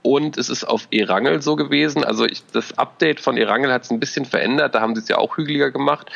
Und 0.03 0.39
es 0.39 0.49
ist 0.49 0.65
auf 0.65 0.89
Erangel 0.91 1.43
so 1.43 1.57
gewesen. 1.57 2.05
Also 2.05 2.25
ich, 2.25 2.43
das 2.53 2.79
Update 2.79 3.21
von 3.21 3.37
Erangel 3.37 3.73
hat 3.73 3.85
es 3.85 3.91
ein 3.91 4.01
bisschen 4.01 4.25
verändert. 4.25 4.75
Da 4.75 4.81
haben 4.81 4.95
sie 4.95 5.03
es 5.03 5.09
ja 5.09 5.19
auch 5.19 5.37
hügeliger 5.37 5.71
gemacht, 5.71 6.11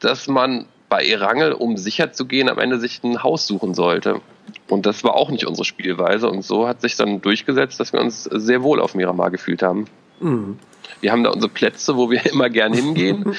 dass 0.00 0.26
man 0.28 0.66
bei 0.88 1.04
Erangel, 1.04 1.52
um 1.52 1.76
sicher 1.76 2.12
zu 2.12 2.26
gehen, 2.26 2.48
am 2.48 2.58
Ende 2.58 2.78
sich 2.78 3.02
ein 3.02 3.22
Haus 3.22 3.46
suchen 3.46 3.74
sollte. 3.74 4.20
Und 4.68 4.86
das 4.86 5.04
war 5.04 5.14
auch 5.14 5.30
nicht 5.30 5.46
unsere 5.46 5.64
Spielweise. 5.64 6.28
Und 6.28 6.42
so 6.42 6.68
hat 6.68 6.80
sich 6.80 6.96
dann 6.96 7.20
durchgesetzt, 7.20 7.80
dass 7.80 7.92
wir 7.92 8.00
uns 8.00 8.24
sehr 8.24 8.62
wohl 8.62 8.80
auf 8.80 8.94
Miramar 8.94 9.30
gefühlt 9.30 9.62
haben. 9.62 9.86
Mhm. 10.20 10.58
Wir 11.00 11.12
haben 11.12 11.24
da 11.24 11.30
unsere 11.30 11.52
Plätze, 11.52 11.96
wo 11.96 12.10
wir 12.10 12.24
immer 12.32 12.48
gern 12.48 12.72
hingehen 12.72 13.36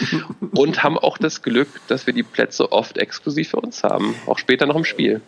und 0.53 0.83
haben 0.83 0.97
auch 0.97 1.17
das 1.17 1.41
Glück, 1.41 1.67
dass 1.87 2.05
wir 2.05 2.13
die 2.13 2.23
Plätze 2.23 2.71
oft 2.71 2.97
exklusiv 2.97 3.49
für 3.49 3.57
uns 3.57 3.83
haben, 3.83 4.15
auch 4.25 4.37
später 4.37 4.65
noch 4.65 4.75
im 4.75 4.83
Spiel. 4.83 5.21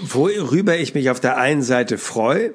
Worüber 0.00 0.76
ich 0.76 0.94
mich 0.94 1.10
auf 1.10 1.20
der 1.20 1.38
einen 1.38 1.62
Seite 1.62 1.96
freue, 1.96 2.52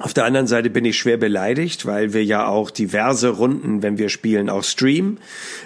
auf 0.00 0.12
der 0.12 0.24
anderen 0.24 0.48
Seite 0.48 0.70
bin 0.70 0.84
ich 0.84 0.98
schwer 0.98 1.16
beleidigt, 1.16 1.86
weil 1.86 2.12
wir 2.12 2.24
ja 2.24 2.46
auch 2.46 2.70
diverse 2.70 3.28
Runden, 3.28 3.82
wenn 3.82 3.96
wir 3.96 4.08
spielen, 4.08 4.50
auch 4.50 4.64
streamen, 4.64 5.18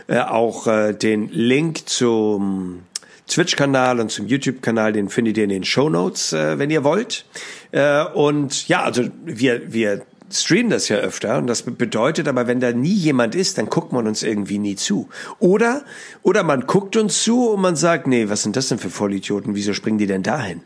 äh, 0.06 0.18
auch 0.18 0.66
äh, 0.66 0.92
den 0.92 1.30
Link 1.30 1.88
zum 1.88 2.80
Twitch-Kanal 3.26 4.00
und 4.00 4.10
zum 4.10 4.26
YouTube-Kanal, 4.26 4.92
den 4.92 5.08
findet 5.08 5.38
ihr 5.38 5.44
in 5.44 5.50
den 5.50 5.64
Show 5.64 5.88
Notes, 5.88 6.34
äh, 6.34 6.58
wenn 6.58 6.68
ihr 6.68 6.84
wollt. 6.84 7.24
Äh, 7.72 8.04
und 8.04 8.68
ja, 8.68 8.82
also 8.82 9.04
wir, 9.24 9.72
wir 9.72 10.02
streamen 10.30 10.70
das 10.70 10.88
ja 10.88 10.98
öfter 10.98 11.38
und 11.38 11.46
das 11.46 11.62
bedeutet 11.62 12.28
aber, 12.28 12.46
wenn 12.46 12.60
da 12.60 12.72
nie 12.72 12.92
jemand 12.92 13.34
ist, 13.34 13.56
dann 13.56 13.70
guckt 13.70 13.92
man 13.92 14.06
uns 14.06 14.22
irgendwie 14.22 14.58
nie 14.58 14.76
zu. 14.76 15.08
Oder, 15.38 15.84
oder 16.22 16.42
man 16.42 16.66
guckt 16.66 16.96
uns 16.96 17.22
zu 17.22 17.48
und 17.48 17.62
man 17.62 17.76
sagt, 17.76 18.06
nee, 18.06 18.28
was 18.28 18.42
sind 18.42 18.56
das 18.56 18.68
denn 18.68 18.78
für 18.78 18.90
Vollidioten? 18.90 19.54
Wieso 19.54 19.72
springen 19.72 19.98
die 19.98 20.06
denn 20.06 20.22
dahin? 20.22 20.60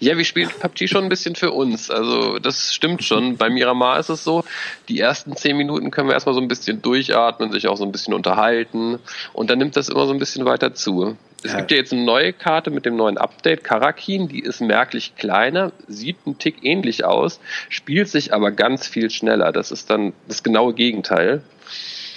Ja, 0.00 0.16
wir 0.16 0.24
spielen 0.24 0.48
PUBG 0.48 0.88
schon 0.88 1.04
ein 1.04 1.10
bisschen 1.10 1.36
für 1.36 1.52
uns. 1.52 1.90
Also 1.90 2.38
das 2.38 2.74
stimmt 2.74 3.04
schon. 3.04 3.36
Bei 3.36 3.50
Miramar 3.50 4.00
ist 4.00 4.08
es 4.08 4.24
so, 4.24 4.44
die 4.88 4.98
ersten 4.98 5.36
zehn 5.36 5.58
Minuten 5.58 5.90
können 5.90 6.08
wir 6.08 6.14
erstmal 6.14 6.34
so 6.34 6.40
ein 6.40 6.48
bisschen 6.48 6.80
durchatmen, 6.80 7.52
sich 7.52 7.68
auch 7.68 7.76
so 7.76 7.84
ein 7.84 7.92
bisschen 7.92 8.14
unterhalten 8.14 8.98
und 9.34 9.50
dann 9.50 9.58
nimmt 9.58 9.76
das 9.76 9.90
immer 9.90 10.06
so 10.06 10.14
ein 10.14 10.18
bisschen 10.18 10.46
weiter 10.46 10.72
zu. 10.72 11.18
Es 11.42 11.52
ja. 11.52 11.58
gibt 11.58 11.70
ja 11.70 11.76
jetzt 11.76 11.92
eine 11.92 12.02
neue 12.02 12.32
Karte 12.32 12.70
mit 12.70 12.86
dem 12.86 12.96
neuen 12.96 13.18
Update, 13.18 13.62
Karakin, 13.62 14.28
die 14.28 14.40
ist 14.40 14.60
merklich 14.62 15.16
kleiner, 15.16 15.72
sieht 15.86 16.16
einen 16.24 16.38
Tick 16.38 16.64
ähnlich 16.64 17.04
aus, 17.04 17.38
spielt 17.68 18.08
sich 18.08 18.32
aber 18.32 18.52
ganz 18.52 18.86
viel 18.86 19.10
schneller. 19.10 19.52
Das 19.52 19.70
ist 19.70 19.90
dann 19.90 20.14
das 20.28 20.42
genaue 20.42 20.72
Gegenteil. 20.72 21.42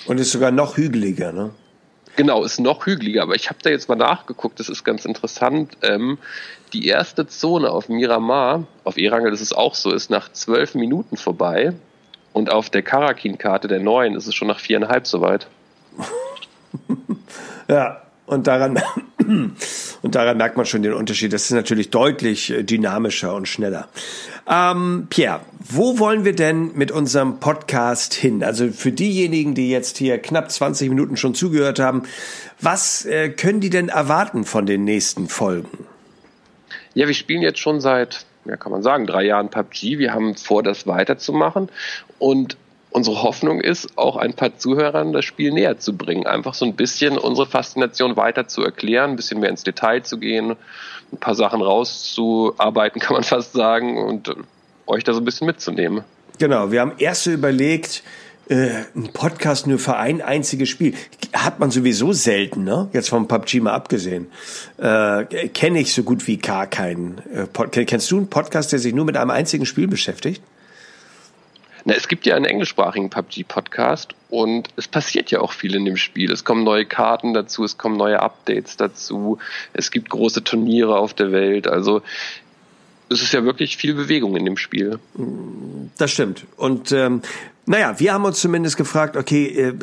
Und 0.06 0.20
ist 0.20 0.32
sogar 0.32 0.52
noch 0.52 0.78
hügeliger, 0.78 1.34
ne? 1.34 1.52
Genau, 2.16 2.44
ist 2.44 2.60
noch 2.60 2.86
hügeliger, 2.86 3.24
aber 3.24 3.36
ich 3.36 3.50
habe 3.50 3.60
da 3.64 3.72
jetzt 3.72 3.90
mal 3.90 3.96
nachgeguckt, 3.96 4.60
das 4.60 4.70
ist 4.70 4.84
ganz 4.84 5.06
interessant. 5.06 5.78
Ähm, 5.82 6.20
die 6.72 6.88
erste 6.88 7.26
Zone 7.28 7.72
auf 7.72 7.90
Miramar, 7.90 8.66
auf 8.84 8.98
Erangel 8.98 9.34
ist 9.34 9.42
es 9.42 9.52
auch 9.52 9.74
so, 9.74 9.92
ist 9.92 10.10
nach 10.10 10.32
zwölf 10.32 10.76
Minuten 10.76 11.18
vorbei 11.18 11.74
und 12.32 12.52
auf 12.52 12.70
der 12.70 12.84
Karakin-Karte 12.84 13.68
der 13.68 13.80
neuen 13.80 14.16
ist 14.16 14.28
es 14.28 14.36
schon 14.36 14.48
nach 14.48 14.60
viereinhalb 14.60 15.08
soweit. 15.08 15.48
ja, 17.68 18.02
und 18.34 18.48
daran 18.48 18.80
Und 20.02 20.16
daran 20.16 20.38
merkt 20.38 20.58
man 20.58 20.66
schon 20.66 20.84
den 20.84 20.94
Unterschied. 20.94 21.34
Das 21.34 21.44
ist 21.44 21.52
natürlich 21.52 21.90
deutlich 21.90 22.52
äh, 22.52 22.64
dynamischer 22.64 23.34
und 23.34 23.48
schneller. 23.48 23.88
Ähm, 24.50 25.08
Pierre, 25.10 25.42
wo 25.60 25.98
wollen 26.00 26.26
wir 26.26 26.36
denn 26.36 26.72
mit 26.76 26.92
unserem 26.92 27.40
Podcast 27.40 28.14
hin? 28.14 28.44
Also 28.44 28.70
für 28.72 28.92
diejenigen, 28.92 29.56
die 29.56 29.70
jetzt 29.70 29.98
hier 29.98 30.18
knapp 30.18 30.52
20 30.52 30.90
Minuten 30.90 31.16
schon 31.16 31.36
zugehört 31.36 31.80
haben, 31.80 32.04
was 32.60 33.06
äh, 33.06 33.30
können 33.30 33.62
die 33.62 33.70
denn 33.70 33.90
erwarten 33.90 34.44
von 34.44 34.66
den 34.66 34.84
nächsten 34.84 35.30
Folgen? 35.30 35.86
Ja, 36.94 37.08
wir 37.08 37.14
spielen 37.14 37.42
jetzt 37.42 37.60
schon 37.60 37.80
seit, 37.80 38.26
ja, 38.46 38.58
kann 38.58 38.72
man 38.72 38.84
sagen, 38.84 39.08
drei 39.08 39.24
Jahren 39.24 39.50
PUBG. 39.50 40.00
Wir 40.00 40.14
haben 40.14 40.36
vor, 40.36 40.64
das 40.64 40.86
weiterzumachen. 40.86 41.70
Und 42.20 42.58
unsere 42.94 43.24
Hoffnung 43.24 43.60
ist, 43.60 43.98
auch 43.98 44.16
ein 44.16 44.34
paar 44.34 44.58
Zuhörern 44.58 45.14
das 45.14 45.26
Spiel 45.26 45.52
näher 45.52 45.80
zu 45.80 45.98
bringen. 45.98 46.26
Einfach 46.26 46.54
so 46.54 46.66
ein 46.66 46.76
bisschen 46.76 47.18
unsere 47.18 47.48
Faszination 47.48 48.16
weiter 48.16 48.48
zu 48.48 48.64
erklären, 48.64 49.12
ein 49.12 49.16
bisschen 49.16 49.40
mehr 49.40 49.50
ins 49.50 49.64
Detail 49.64 50.04
zu 50.04 50.18
gehen, 50.20 50.56
ein 51.12 51.18
paar 51.18 51.36
Sachen 51.36 51.62
rauszuarbeiten, 51.62 53.02
kann 53.02 53.14
man 53.14 53.24
fast 53.24 53.54
sagen, 53.54 53.98
und 53.98 54.30
äh, 54.30 54.36
euch 54.88 55.04
da 55.04 55.14
so 55.14 55.22
ein 55.22 55.26
bisschen 55.26 55.48
mitzunehmen. 55.48 56.04
Genau, 56.40 56.72
wir 56.72 56.82
haben 56.82 56.94
erst 56.98 57.24
so 57.24 57.32
überlegt, 57.32 58.04
äh, 58.50 58.84
ein 58.96 59.10
Podcast 59.14 59.68
nur 59.68 59.80
für 59.80 59.96
ein 59.96 60.22
einziges 60.22 60.70
Spiel. 60.70 60.94
Hat 61.34 61.60
man 61.60 61.72
sowieso 61.72 62.12
selten, 62.12 62.64
ne? 62.64 62.90
Jetzt 62.92 63.10
vom 63.10 63.28
PUBG 63.28 63.62
mal 63.62 63.74
abgesehen. 63.74 64.28
Äh, 64.78 65.48
Kenne 65.50 65.80
ich 65.80 65.94
so 65.94 66.04
gut 66.04 66.28
wie 66.28 66.38
gar 66.38 66.68
keinen. 66.68 67.22
Äh, 67.34 67.86
kennst 67.86 68.12
du 68.12 68.18
einen 68.18 68.30
Podcast, 68.30 68.72
der 68.72 68.80
sich 68.80 68.94
nur 68.94 69.06
mit 69.06 69.16
einem 69.16 69.32
einzigen 69.32 69.66
Spiel 69.66 69.88
beschäftigt? 69.88 70.42
Na, 71.86 71.94
es 71.94 72.08
gibt 72.08 72.26
ja 72.26 72.36
einen 72.36 72.46
englischsprachigen 72.46 73.10
PUBG-Podcast 73.10 74.16
und 74.30 74.70
es 74.78 74.88
passiert 74.88 75.32
ja 75.32 75.42
auch 75.42 75.52
viel 75.52 75.76
in 75.76 75.86
dem 75.86 75.98
Spiel. 75.98 76.32
Es 76.32 76.46
kommen 76.46 76.64
neue 76.64 76.86
Karten 76.86 77.34
dazu, 77.34 77.64
es 77.64 77.78
kommen 77.78 77.98
neue 77.98 78.22
Updates 78.22 78.78
dazu, 78.78 79.38
es 79.74 79.92
gibt 79.92 80.10
große 80.10 80.44
Turniere 80.44 80.98
auf 80.98 81.14
der 81.14 81.32
Welt. 81.32 81.68
Also 81.68 82.02
es 83.10 83.22
ist 83.22 83.34
ja 83.34 83.44
wirklich 83.44 83.78
viel 83.78 83.94
Bewegung 83.94 84.36
in 84.38 84.46
dem 84.46 84.58
Spiel. 84.58 85.00
Das 85.98 86.12
stimmt. 86.12 86.46
Und 86.56 86.92
ähm, 86.94 87.22
naja, 87.66 88.00
wir 88.00 88.14
haben 88.14 88.26
uns 88.26 88.40
zumindest 88.40 88.76
gefragt, 88.76 89.16
okay, 89.16 89.46
äh, 89.46 89.74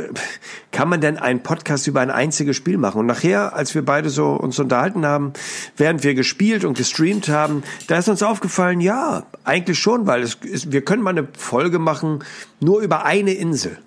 kann 0.70 0.88
man 0.88 1.00
denn 1.00 1.16
einen 1.16 1.42
Podcast 1.42 1.86
über 1.86 2.00
ein 2.00 2.10
einziges 2.10 2.56
Spiel 2.56 2.76
machen? 2.76 2.98
Und 2.98 3.06
nachher, 3.06 3.54
als 3.54 3.74
wir 3.74 3.84
beide 3.84 4.10
so 4.10 4.32
uns 4.32 4.58
unterhalten 4.58 5.06
haben, 5.06 5.32
während 5.76 6.04
wir 6.04 6.14
gespielt 6.14 6.64
und 6.64 6.76
gestreamt 6.76 7.28
haben, 7.28 7.62
da 7.86 7.98
ist 7.98 8.08
uns 8.08 8.22
aufgefallen, 8.22 8.80
ja, 8.80 9.24
eigentlich 9.44 9.78
schon, 9.78 10.06
weil 10.06 10.22
es, 10.22 10.38
wir 10.42 10.82
können 10.82 11.02
mal 11.02 11.10
eine 11.10 11.28
Folge 11.36 11.78
machen 11.78 12.22
nur 12.60 12.80
über 12.80 13.04
eine 13.04 13.32
Insel 13.32 13.78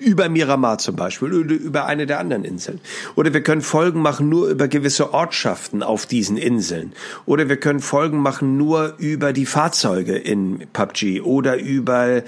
über 0.00 0.28
Miramar 0.28 0.78
zum 0.78 0.96
Beispiel 0.96 1.32
oder 1.32 1.54
über 1.54 1.86
eine 1.86 2.06
der 2.06 2.20
anderen 2.20 2.44
Inseln. 2.44 2.80
Oder 3.16 3.34
wir 3.34 3.42
können 3.42 3.62
Folgen 3.62 4.00
machen 4.00 4.28
nur 4.28 4.48
über 4.48 4.68
gewisse 4.68 5.12
Ortschaften 5.12 5.82
auf 5.82 6.06
diesen 6.06 6.36
Inseln. 6.36 6.92
Oder 7.26 7.48
wir 7.48 7.56
können 7.56 7.80
Folgen 7.80 8.18
machen 8.18 8.56
nur 8.56 8.94
über 8.98 9.32
die 9.32 9.46
Fahrzeuge 9.46 10.16
in 10.16 10.66
PUBG 10.72 11.20
oder 11.22 11.58
über 11.58 12.22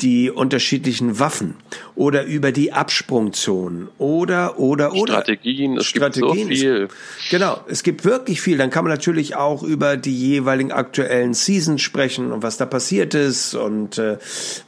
die 0.00 0.30
unterschiedlichen 0.30 1.18
Waffen 1.18 1.54
oder 1.94 2.24
über 2.24 2.52
die 2.52 2.72
Absprungzonen 2.72 3.88
oder 3.98 4.58
oder 4.58 4.92
oder 4.92 5.14
Strategien, 5.14 5.78
es 5.78 5.86
Strategien. 5.86 6.48
gibt 6.48 6.58
so 6.58 6.64
viel. 6.64 6.88
Genau, 7.30 7.60
es 7.68 7.82
gibt 7.82 8.04
wirklich 8.04 8.40
viel. 8.40 8.58
Dann 8.58 8.70
kann 8.70 8.84
man 8.84 8.92
natürlich 8.92 9.36
auch 9.36 9.62
über 9.62 9.96
die 9.96 10.16
jeweiligen 10.16 10.72
aktuellen 10.72 11.32
Seasons 11.32 11.80
sprechen 11.80 12.32
und 12.32 12.42
was 12.42 12.58
da 12.58 12.66
passiert 12.66 13.14
ist 13.14 13.54
und 13.54 13.96
äh, 13.98 14.18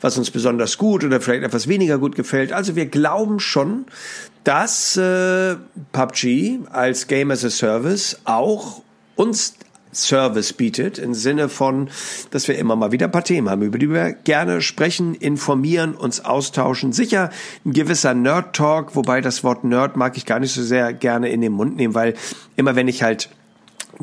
was 0.00 0.16
uns 0.16 0.30
besonders 0.30 0.78
gut 0.78 1.04
oder 1.04 1.20
vielleicht 1.20 1.44
etwas 1.44 1.68
weniger 1.68 1.98
gut 1.98 2.16
gefällt. 2.16 2.52
Also 2.52 2.74
wir 2.74 2.86
glauben 2.86 3.38
schon, 3.38 3.84
dass 4.44 4.96
äh, 4.96 5.56
PUBG 5.92 6.60
als 6.70 7.06
Game 7.06 7.30
as 7.30 7.44
a 7.44 7.50
Service 7.50 8.18
auch 8.24 8.82
uns 9.14 9.58
Service 10.02 10.52
bietet, 10.52 10.98
im 10.98 11.14
Sinne 11.14 11.48
von, 11.48 11.90
dass 12.30 12.48
wir 12.48 12.58
immer 12.58 12.76
mal 12.76 12.92
wieder 12.92 13.06
ein 13.06 13.12
paar 13.12 13.24
Themen 13.24 13.48
haben, 13.48 13.62
über 13.62 13.78
die 13.78 13.90
wir 13.90 14.12
gerne 14.12 14.60
sprechen, 14.62 15.14
informieren, 15.14 15.94
uns 15.94 16.24
austauschen. 16.24 16.92
Sicher 16.92 17.30
ein 17.64 17.72
gewisser 17.72 18.14
Nerd-Talk, 18.14 18.96
wobei 18.96 19.20
das 19.20 19.44
Wort 19.44 19.64
Nerd 19.64 19.96
mag 19.96 20.16
ich 20.16 20.26
gar 20.26 20.40
nicht 20.40 20.52
so 20.52 20.62
sehr 20.62 20.92
gerne 20.92 21.28
in 21.28 21.40
den 21.40 21.52
Mund 21.52 21.76
nehmen, 21.76 21.94
weil 21.94 22.14
immer 22.56 22.76
wenn 22.76 22.88
ich 22.88 23.02
halt 23.02 23.28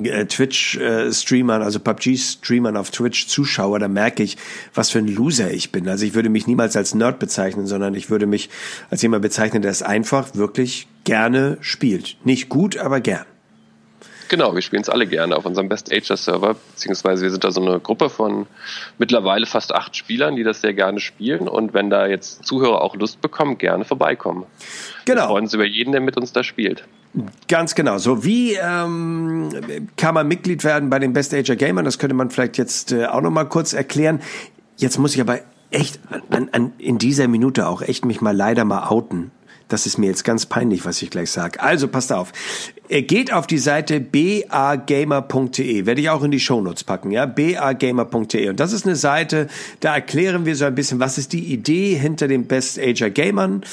äh, 0.03 0.25
Twitch-Streamern, 0.25 1.61
also 1.61 1.79
PUBG-Streamern 1.79 2.75
auf 2.75 2.91
Twitch 2.91 3.27
zuschaue, 3.27 3.79
da 3.79 3.87
merke 3.87 4.23
ich, 4.23 4.37
was 4.73 4.89
für 4.89 4.99
ein 4.99 5.07
Loser 5.07 5.51
ich 5.51 5.71
bin. 5.71 5.87
Also 5.87 6.05
ich 6.05 6.13
würde 6.13 6.29
mich 6.29 6.47
niemals 6.47 6.75
als 6.75 6.93
Nerd 6.95 7.19
bezeichnen, 7.19 7.65
sondern 7.65 7.95
ich 7.95 8.09
würde 8.09 8.25
mich 8.25 8.49
als 8.89 9.01
jemand 9.01 9.21
bezeichnen, 9.21 9.61
der 9.61 9.71
es 9.71 9.83
einfach 9.83 10.35
wirklich 10.35 10.87
gerne 11.03 11.57
spielt. 11.61 12.17
Nicht 12.25 12.49
gut, 12.49 12.77
aber 12.77 12.99
gern. 12.99 13.25
Genau, 14.27 14.55
wir 14.55 14.61
spielen 14.61 14.81
es 14.81 14.89
alle 14.89 15.07
gerne 15.07 15.35
auf 15.35 15.45
unserem 15.45 15.69
Best 15.69 15.91
Ager 15.93 16.17
Server, 16.17 16.55
beziehungsweise 16.71 17.23
wir 17.23 17.31
sind 17.31 17.43
da 17.43 17.51
so 17.51 17.61
eine 17.61 17.79
Gruppe 17.79 18.09
von 18.09 18.47
mittlerweile 18.97 19.45
fast 19.45 19.73
acht 19.73 19.95
Spielern, 19.95 20.35
die 20.35 20.43
das 20.43 20.61
sehr 20.61 20.73
gerne 20.73 20.99
spielen. 20.99 21.47
Und 21.47 21.73
wenn 21.73 21.89
da 21.89 22.07
jetzt 22.07 22.45
Zuhörer 22.45 22.81
auch 22.81 22.95
Lust 22.95 23.21
bekommen, 23.21 23.57
gerne 23.57 23.85
vorbeikommen. 23.85 24.45
Genau. 25.05 25.23
Wir 25.23 25.27
freuen 25.27 25.43
uns 25.45 25.53
über 25.53 25.65
jeden, 25.65 25.91
der 25.91 26.01
mit 26.01 26.17
uns 26.17 26.33
da 26.33 26.43
spielt. 26.43 26.83
Ganz 27.47 27.75
genau. 27.75 27.97
So 27.97 28.25
wie 28.25 28.55
ähm, 28.55 29.49
kann 29.95 30.13
man 30.13 30.27
Mitglied 30.27 30.63
werden 30.63 30.89
bei 30.89 30.99
den 30.99 31.13
Best 31.13 31.33
Ager 31.33 31.55
Gamern? 31.55 31.85
Das 31.85 31.99
könnte 31.99 32.15
man 32.15 32.29
vielleicht 32.29 32.57
jetzt 32.57 32.91
äh, 32.91 33.05
auch 33.05 33.21
noch 33.21 33.31
mal 33.31 33.45
kurz 33.45 33.73
erklären. 33.73 34.21
Jetzt 34.77 34.97
muss 34.97 35.15
ich 35.15 35.21
aber 35.21 35.39
echt 35.71 35.99
an, 36.29 36.49
an, 36.51 36.73
in 36.77 36.97
dieser 36.97 37.27
Minute 37.27 37.67
auch 37.67 37.81
echt 37.81 38.05
mich 38.05 38.21
mal 38.21 38.35
leider 38.35 38.65
mal 38.65 38.87
outen. 38.89 39.31
Das 39.67 39.85
ist 39.87 39.97
mir 39.97 40.07
jetzt 40.07 40.23
ganz 40.23 40.45
peinlich, 40.45 40.85
was 40.85 41.01
ich 41.01 41.09
gleich 41.09 41.31
sage. 41.31 41.61
Also 41.61 41.87
passt 41.87 42.13
auf. 42.13 42.31
Geht 42.87 43.33
auf 43.33 43.47
die 43.47 43.57
Seite 43.57 43.99
bagamer.de. 43.99 45.85
Werde 45.87 46.01
ich 46.01 46.09
auch 46.11 46.21
in 46.23 46.29
die 46.29 46.39
Shownotes 46.39 46.83
packen, 46.83 47.09
ja? 47.09 47.25
bagamer.de. 47.25 48.49
Und 48.49 48.59
das 48.59 48.73
ist 48.73 48.85
eine 48.85 48.95
Seite, 48.95 49.47
da 49.79 49.95
erklären 49.95 50.45
wir 50.45 50.55
so 50.55 50.65
ein 50.65 50.75
bisschen, 50.75 50.99
was 50.99 51.17
ist 51.17 51.33
die 51.33 51.51
Idee 51.51 51.95
hinter 51.95 52.27
den 52.27 52.45
Best 52.45 52.77
Ager 52.79 53.09
Gamern. 53.09 53.63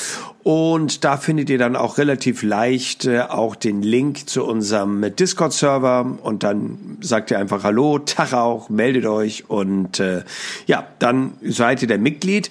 Und 0.43 1.05
da 1.05 1.19
findet 1.19 1.51
ihr 1.51 1.59
dann 1.59 1.77
auch 1.77 1.99
relativ 1.99 2.43
leicht 2.43 3.05
äh, 3.05 3.21
auch 3.21 3.55
den 3.55 3.83
Link 3.83 4.29
zu 4.29 4.45
unserem 4.45 5.15
Discord-Server. 5.15 6.19
Und 6.23 6.43
dann 6.43 6.97
sagt 7.01 7.31
ihr 7.31 7.39
einfach 7.39 7.65
Hallo, 7.65 7.99
Tag 7.99 8.33
auch, 8.33 8.69
meldet 8.69 9.07
euch 9.07 9.49
und 9.49 10.01
äh, 10.01 10.23
ja, 10.67 10.87
dann 10.99 11.35
seid 11.43 11.83
ihr 11.83 11.89
der 11.89 11.99
Mitglied. 11.99 12.51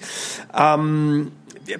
Ähm, 0.56 1.32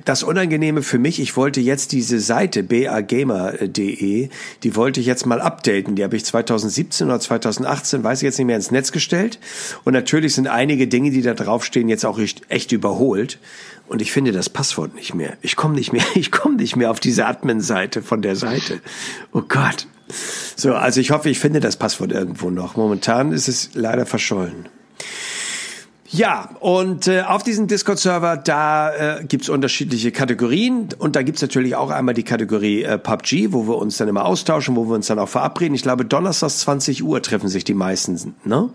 das 0.05 0.23
Unangenehme 0.23 0.83
für 0.83 0.99
mich, 0.99 1.21
ich 1.21 1.37
wollte 1.37 1.61
jetzt 1.61 1.93
diese 1.93 2.21
Seite 2.21 2.63
bagamer.de, 2.63 4.29
die 4.63 4.77
wollte 4.77 5.01
ich 5.01 5.07
jetzt 5.07 5.27
mal 5.27 5.41
updaten. 5.41 5.97
Die 5.97 6.05
habe 6.05 6.17
ich 6.17 6.25
2017 6.25 7.07
oder 7.09 7.21
2018, 7.21 8.05
weiß 8.05 8.19
ich 8.19 8.25
jetzt 8.25 8.39
nicht 8.39 8.47
mehr, 8.47 8.57
ins 8.57 8.71
Netz 8.71 8.93
gestellt. 8.93 9.39
Und 9.85 9.93
natürlich 9.93 10.35
sind 10.35 10.47
einige 10.47 10.87
Dinge, 10.87 11.11
die 11.11 11.23
da 11.23 11.35
draufstehen, 11.35 11.89
jetzt 11.89 12.05
auch 12.05 12.19
echt 12.49 12.73
überholt. 12.73 13.39
Und 13.89 14.01
ich 14.01 14.13
finde 14.13 14.33
das 14.33 14.49
Passwort 14.49 14.95
nicht 14.95 15.15
mehr. 15.15 15.37
Ich 15.43 15.57
komme 15.57 15.75
nicht 15.75 15.93
mehr, 15.93 16.05
ich 16.15 16.31
komme 16.31 16.57
nicht 16.57 16.77
mehr 16.77 16.91
auf 16.91 17.01
diese 17.01 17.27
Admin-Seite 17.27 18.03
von 18.03 18.23
der 18.23 18.37
Seite. 18.37 18.81
Oh 19.33 19.43
Gott. 19.43 19.87
So, 20.57 20.75
also 20.75 21.01
ich 21.01 21.11
hoffe, 21.11 21.31
ich 21.31 21.39
finde 21.39 21.61
das 21.61 21.77
Passwort 21.77 22.13
irgendwo 22.13 22.51
noch. 22.51 22.77
Momentan 22.77 23.33
ist 23.33 23.49
es 23.49 23.71
leider 23.75 24.07
verschollen. 24.07 24.69
Ja, 26.15 26.51
und 26.61 27.09
äh, 27.09 27.23
auf 27.23 27.43
diesem 27.43 27.69
Discord-Server, 27.69 28.37
da 28.37 29.17
äh, 29.21 29.25
gibt's 29.25 29.49
unterschiedliche 29.49 30.13
Kategorien 30.13 30.91
und 30.99 31.17
da 31.17 31.23
gibt's 31.23 31.41
natürlich 31.41 31.75
auch 31.75 31.89
einmal 31.89 32.13
die 32.13 32.23
Kategorie 32.23 32.83
äh, 32.83 32.99
PUBG, 32.99 33.53
wo 33.53 33.67
wir 33.67 33.79
uns 33.79 33.97
dann 33.97 34.09
immer 34.09 34.27
austauschen, 34.27 34.77
wo 34.77 34.85
wir 34.85 34.95
uns 34.95 35.07
dann 35.07 35.19
auch 35.19 35.31
verabreden. 35.31 35.75
Ich 35.75 35.83
glaube, 35.83 36.05
donnerstags 36.05 36.59
20 36.61 37.03
Uhr 37.03 37.23
treffen 37.23 37.49
sich 37.49 37.65
die 37.65 37.73
meisten, 37.73 38.35
ne? 38.45 38.69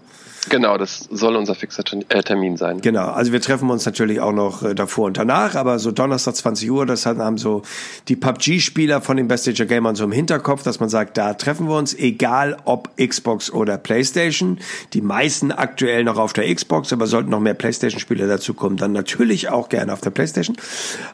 Genau, 0.50 0.78
das 0.78 1.08
soll 1.12 1.36
unser 1.36 1.56
fixer 1.56 1.84
äh, 2.10 2.24
Termin 2.24 2.58
sein. 2.58 2.82
Genau, 2.82 3.08
also 3.08 3.32
wir 3.32 3.42
treffen 3.42 3.70
uns 3.70 3.86
natürlich 3.86 4.20
auch 4.20 4.32
noch 4.32 4.64
äh, 4.64 4.76
davor 4.76 5.06
und 5.06 5.18
danach, 5.18 5.56
aber 5.56 5.80
so 5.80 5.92
Donnerstag 5.92 6.36
20 6.36 6.72
Uhr, 6.72 6.86
das 6.86 7.06
haben 7.06 7.38
so 7.38 7.64
die 8.08 8.16
PUBG-Spieler 8.16 9.02
von 9.02 9.18
den 9.18 9.28
Best 9.28 9.48
Ager 9.48 9.66
Gamern 9.66 9.96
so 9.96 10.04
im 10.04 10.12
Hinterkopf, 10.12 10.64
dass 10.64 10.80
man 10.80 10.90
sagt, 10.90 11.18
da 11.18 11.34
treffen 11.34 11.68
wir 11.68 11.76
uns, 11.76 11.94
egal 11.94 12.58
ob 12.66 12.90
Xbox 12.98 13.52
oder 13.52 13.78
Playstation. 13.78 14.60
Die 14.94 15.02
meisten 15.02 15.52
aktuell 15.52 16.04
noch 16.04 16.18
auf 16.18 16.34
der 16.34 16.54
Xbox, 16.54 16.94
aber 16.94 17.08
sollten 17.08 17.30
noch 17.30 17.40
mehr 17.40 17.54
Playstation-Spieler 17.54 18.28
dazu 18.28 18.54
kommen, 18.54 18.78
dann 18.78 18.94
natürlich 18.94 19.50
auch 19.50 19.70
gerne 19.70 19.94
auf 19.94 20.02
der 20.02 20.12
Playstation. 20.12 20.58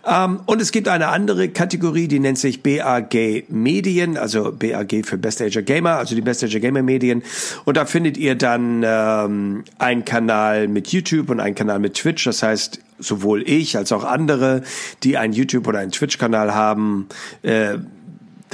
Ähm, 0.05 0.41
und 0.45 0.61
es 0.61 0.71
gibt 0.71 0.87
eine 0.87 1.07
andere 1.07 1.49
Kategorie, 1.49 2.07
die 2.07 2.19
nennt 2.19 2.37
sich 2.37 2.61
BAG 2.61 3.45
Medien, 3.49 4.17
also 4.17 4.51
BAG 4.51 5.05
für 5.05 5.17
Best 5.17 5.41
Ager 5.41 5.61
Gamer, 5.61 5.97
also 5.97 6.15
die 6.15 6.21
Best 6.21 6.43
Ager 6.43 6.59
Gamer 6.59 6.83
Medien. 6.83 7.23
Und 7.65 7.77
da 7.77 7.85
findet 7.85 8.17
ihr 8.17 8.35
dann 8.35 8.83
äh, 8.83 9.22
ähm, 9.25 9.63
einen 9.77 10.05
Kanal 10.05 10.67
mit 10.67 10.87
YouTube 10.89 11.29
und 11.29 11.39
einen 11.39 11.55
Kanal 11.55 11.79
mit 11.79 11.95
Twitch. 11.95 12.23
Das 12.25 12.43
heißt, 12.43 12.79
sowohl 12.99 13.43
ich 13.47 13.77
als 13.77 13.91
auch 13.91 14.03
andere, 14.03 14.63
die 15.03 15.17
einen 15.17 15.33
YouTube 15.33 15.67
oder 15.67 15.79
einen 15.79 15.91
Twitch-Kanal 15.91 16.53
haben, 16.53 17.07
äh, 17.41 17.77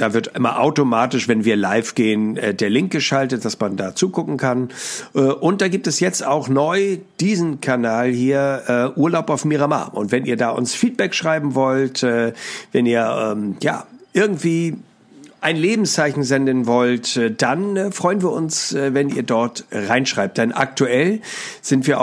da 0.00 0.14
wird 0.14 0.28
immer 0.28 0.60
automatisch, 0.60 1.28
wenn 1.28 1.44
wir 1.44 1.56
live 1.56 1.94
gehen, 1.94 2.36
äh, 2.36 2.54
der 2.54 2.70
Link 2.70 2.90
geschaltet, 2.90 3.44
dass 3.44 3.60
man 3.60 3.76
da 3.76 3.94
zugucken 3.94 4.38
kann. 4.38 4.70
Äh, 5.14 5.20
und 5.20 5.60
da 5.60 5.68
gibt 5.68 5.86
es 5.86 6.00
jetzt 6.00 6.24
auch 6.24 6.48
neu 6.48 6.98
diesen 7.20 7.60
Kanal 7.60 8.08
hier, 8.08 8.62
äh, 8.96 8.98
Urlaub 8.98 9.28
auf 9.28 9.44
Miramar. 9.44 9.94
Und 9.94 10.10
wenn 10.10 10.24
ihr 10.24 10.36
da 10.36 10.50
uns 10.50 10.74
Feedback 10.74 11.14
schreiben 11.14 11.54
wollt, 11.54 12.02
wenn 12.02 12.86
ihr 12.86 13.32
ähm, 13.32 13.56
ja 13.60 13.86
irgendwie 14.12 14.76
ein 15.40 15.56
Lebenszeichen 15.56 16.22
senden 16.22 16.66
wollt, 16.66 17.16
äh, 17.16 17.30
dann 17.30 17.76
äh, 17.76 17.90
freuen 17.90 18.22
wir 18.22 18.30
uns, 18.30 18.72
äh, 18.72 18.94
wenn 18.94 19.08
ihr 19.08 19.22
dort 19.22 19.64
reinschreibt. 19.72 20.38
Denn 20.38 20.52
aktuell 20.52 21.20
sind 21.62 21.86
wir, 21.86 21.96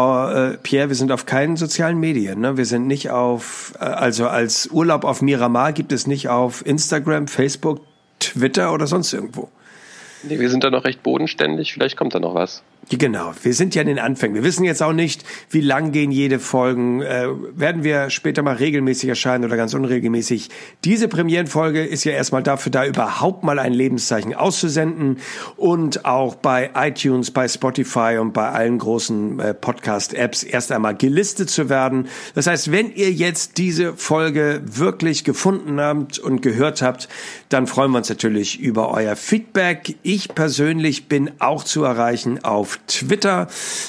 äh, 0.53 0.57
Pierre, 0.57 0.89
wir 0.89 0.95
sind 0.95 1.11
auf 1.11 1.25
keinen 1.25 1.55
sozialen 1.55 1.99
Medien. 1.99 2.41
Ne? 2.41 2.57
Wir 2.57 2.65
sind 2.65 2.87
nicht 2.87 3.09
auf, 3.11 3.73
äh, 3.79 3.83
also 3.83 4.27
als 4.27 4.67
Urlaub 4.67 5.03
auf 5.03 5.21
Miramar 5.21 5.73
gibt 5.73 5.91
es 5.91 6.07
nicht 6.07 6.29
auf 6.29 6.65
Instagram, 6.65 7.27
Facebook, 7.27 7.81
Twitter 8.19 8.73
oder 8.73 8.87
sonst 8.87 9.13
irgendwo. 9.13 9.49
Nee, 10.23 10.39
wir 10.39 10.49
sind 10.49 10.63
da 10.63 10.69
noch 10.69 10.83
recht 10.83 11.03
bodenständig. 11.03 11.73
Vielleicht 11.73 11.97
kommt 11.97 12.15
da 12.15 12.19
noch 12.19 12.33
was. 12.33 12.63
Genau, 12.89 13.33
wir 13.43 13.53
sind 13.53 13.75
ja 13.75 13.81
in 13.81 13.89
den 13.89 13.99
Anfängen. 13.99 14.33
Wir 14.33 14.45
wissen 14.45 14.63
jetzt 14.63 14.81
auch 14.81 14.93
nicht, 14.93 15.25
wie 15.49 15.59
lang 15.59 15.91
gehen 15.91 16.09
jede 16.09 16.39
Folgen. 16.39 17.01
Äh, 17.01 17.27
werden 17.53 17.83
wir 17.83 18.09
später 18.09 18.43
mal 18.43 18.55
regelmäßig 18.55 19.09
erscheinen 19.09 19.43
oder 19.43 19.57
ganz 19.57 19.73
unregelmäßig? 19.73 20.49
Diese 20.85 21.09
Premierenfolge 21.09 21.83
ist 21.83 22.05
ja 22.05 22.13
erstmal 22.13 22.43
dafür 22.43 22.71
da, 22.71 22.85
überhaupt 22.85 23.43
mal 23.43 23.59
ein 23.59 23.73
Lebenszeichen 23.73 24.33
auszusenden 24.33 25.17
und 25.57 26.05
auch 26.05 26.35
bei 26.35 26.69
iTunes, 26.75 27.31
bei 27.31 27.49
Spotify 27.49 28.19
und 28.21 28.31
bei 28.31 28.51
allen 28.51 28.77
großen 28.77 29.37
äh, 29.41 29.53
Podcast-Apps 29.53 30.43
erst 30.43 30.71
einmal 30.71 30.95
gelistet 30.95 31.49
zu 31.49 31.67
werden. 31.67 32.07
Das 32.35 32.47
heißt, 32.47 32.71
wenn 32.71 32.93
ihr 32.93 33.11
jetzt 33.11 33.57
diese 33.57 33.95
Folge 33.95 34.61
wirklich 34.63 35.25
gefunden 35.25 35.81
habt 35.81 36.19
und 36.19 36.41
gehört 36.41 36.81
habt, 36.81 37.09
dann 37.49 37.67
freuen 37.67 37.91
wir 37.91 37.97
uns 37.97 38.07
natürlich 38.07 38.61
über 38.61 38.91
euer 38.91 39.17
Feedback. 39.17 39.97
Ich 40.03 40.29
persönlich 40.29 41.09
bin 41.09 41.31
auch 41.39 41.65
zu 41.65 41.83
erreichen 41.83 42.45
auf 42.45 42.76
Twitter. 42.87 43.47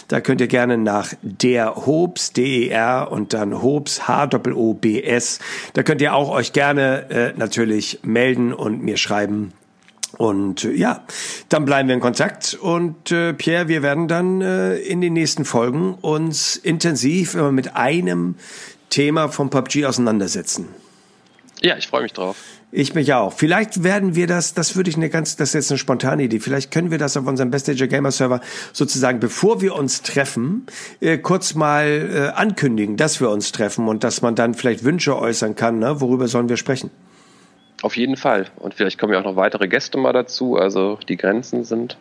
Da 0.09 0.21
könnt 0.21 0.41
ihr 0.41 0.47
gerne 0.47 0.79
nach 0.79 1.13
der 1.23 1.75
Hobs, 1.87 2.33
D-E-R 2.33 3.11
und 3.11 3.33
dann 3.35 3.63
Hobs, 3.63 4.09
H-O-O-B-S. 4.09 5.39
Da 5.75 5.83
könnt 5.83 6.01
ihr 6.01 6.15
auch 6.15 6.31
euch 6.31 6.53
gerne 6.53 7.11
äh, 7.11 7.33
natürlich 7.37 8.01
melden 8.03 8.53
und 8.53 8.83
mir 8.83 8.97
schreiben. 8.97 9.53
Und 10.17 10.65
äh, 10.65 10.73
ja, 10.73 11.05
dann 11.49 11.65
bleiben 11.65 11.89
wir 11.89 11.95
in 11.95 12.01
Kontakt. 12.01 12.55
Und 12.61 13.13
äh, 13.13 13.35
Pierre, 13.35 13.69
wir 13.69 13.83
werden 13.83 14.09
dann 14.09 14.41
äh, 14.41 14.77
in 14.77 15.01
den 15.01 15.13
nächsten 15.13 15.45
Folgen 15.45 15.95
uns 15.95 16.57
intensiv 16.57 17.35
immer 17.35 17.53
mit 17.53 17.77
einem 17.77 18.37
Thema 18.91 19.29
vom 19.29 19.51
PUBG 19.51 19.87
auseinandersetzen. 19.87 20.69
Ja, 21.61 21.77
ich 21.77 21.89
freue 21.89 22.03
mich 22.03 22.13
drauf. 22.13 22.37
Ich 22.71 22.95
mich 22.95 23.15
auch. 23.15 23.33
Vielleicht 23.33 23.83
werden 23.83 24.15
wir 24.15 24.27
das, 24.27 24.53
das 24.53 24.77
würde 24.77 24.91
ich 24.91 24.97
eine 24.97 25.09
ganz, 25.09 25.37
das 25.37 25.51
ist 25.51 25.55
jetzt 25.55 25.71
eine 25.71 25.79
spontane 25.79 26.25
Idee. 26.25 26.39
Vielleicht 26.39 26.71
können 26.71 26.91
wir 26.91 26.99
das 26.99 27.17
auf 27.17 27.27
unserem 27.27 27.51
Best 27.51 27.69
Ager 27.71 27.87
Gamer 27.87 28.11
Server 28.11 28.41
sozusagen, 28.75 29.21
bevor 29.21 29.63
wir 29.63 29.75
uns 29.75 30.03
treffen, 30.03 30.67
äh, 31.01 31.17
kurz 31.17 31.55
mal 31.55 31.87
äh, 31.87 32.39
ankündigen, 32.39 32.99
dass 32.99 33.23
wir 33.23 33.31
uns 33.31 33.53
treffen 33.53 33.89
und 33.89 34.05
dass 34.05 34.21
man 34.21 34.35
dann 34.35 34.53
vielleicht 34.53 34.85
Wünsche 34.85 35.19
äußern 35.19 35.55
kann. 35.55 35.79
Ne? 35.79 36.03
Worüber 36.03 36.29
sollen 36.29 36.51
wir 36.51 36.59
sprechen? 36.59 36.91
Auf 37.81 37.97
jeden 37.97 38.17
Fall. 38.17 38.49
Und 38.57 38.75
vielleicht 38.75 38.99
kommen 38.99 39.15
ja 39.15 39.21
auch 39.21 39.25
noch 39.25 39.37
weitere 39.37 39.67
Gäste 39.67 39.97
mal 39.97 40.13
dazu. 40.13 40.57
Also 40.57 40.99
die 41.09 41.17
Grenzen 41.17 41.65
sind 41.65 41.97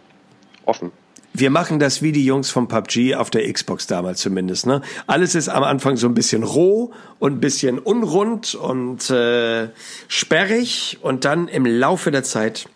offen. 0.65 0.91
Wir 1.34 1.52
machen 1.52 1.80
das 1.80 2.02
wie 2.02 2.12
die 2.12 2.26
Jungs 2.26 2.50
vom 2.50 2.68
PUBG 2.68 3.16
auf 3.16 3.30
der 3.30 3.52
Xbox 3.52 3.86
damals 3.86 4.22
zumindest. 4.22 4.66
Ne? 4.66 4.82
Alles 5.06 5.36
ist 5.36 5.50
am 5.50 5.63
Anfang 5.63 5.98
so 5.98 6.08
ein 6.08 6.13
bisschen 6.13 6.44
roh 6.44 6.92
und 7.20 7.34
ein 7.34 7.40
bisschen 7.40 7.78
unrund 7.80 8.56
und 8.56 9.10
äh, 9.10 9.70
sperrig 10.08 10.98
und 11.02 11.26
dann 11.26 11.48
im 11.48 11.66
Laufe 11.66 12.10
der 12.10 12.24
Zeit 12.24 12.68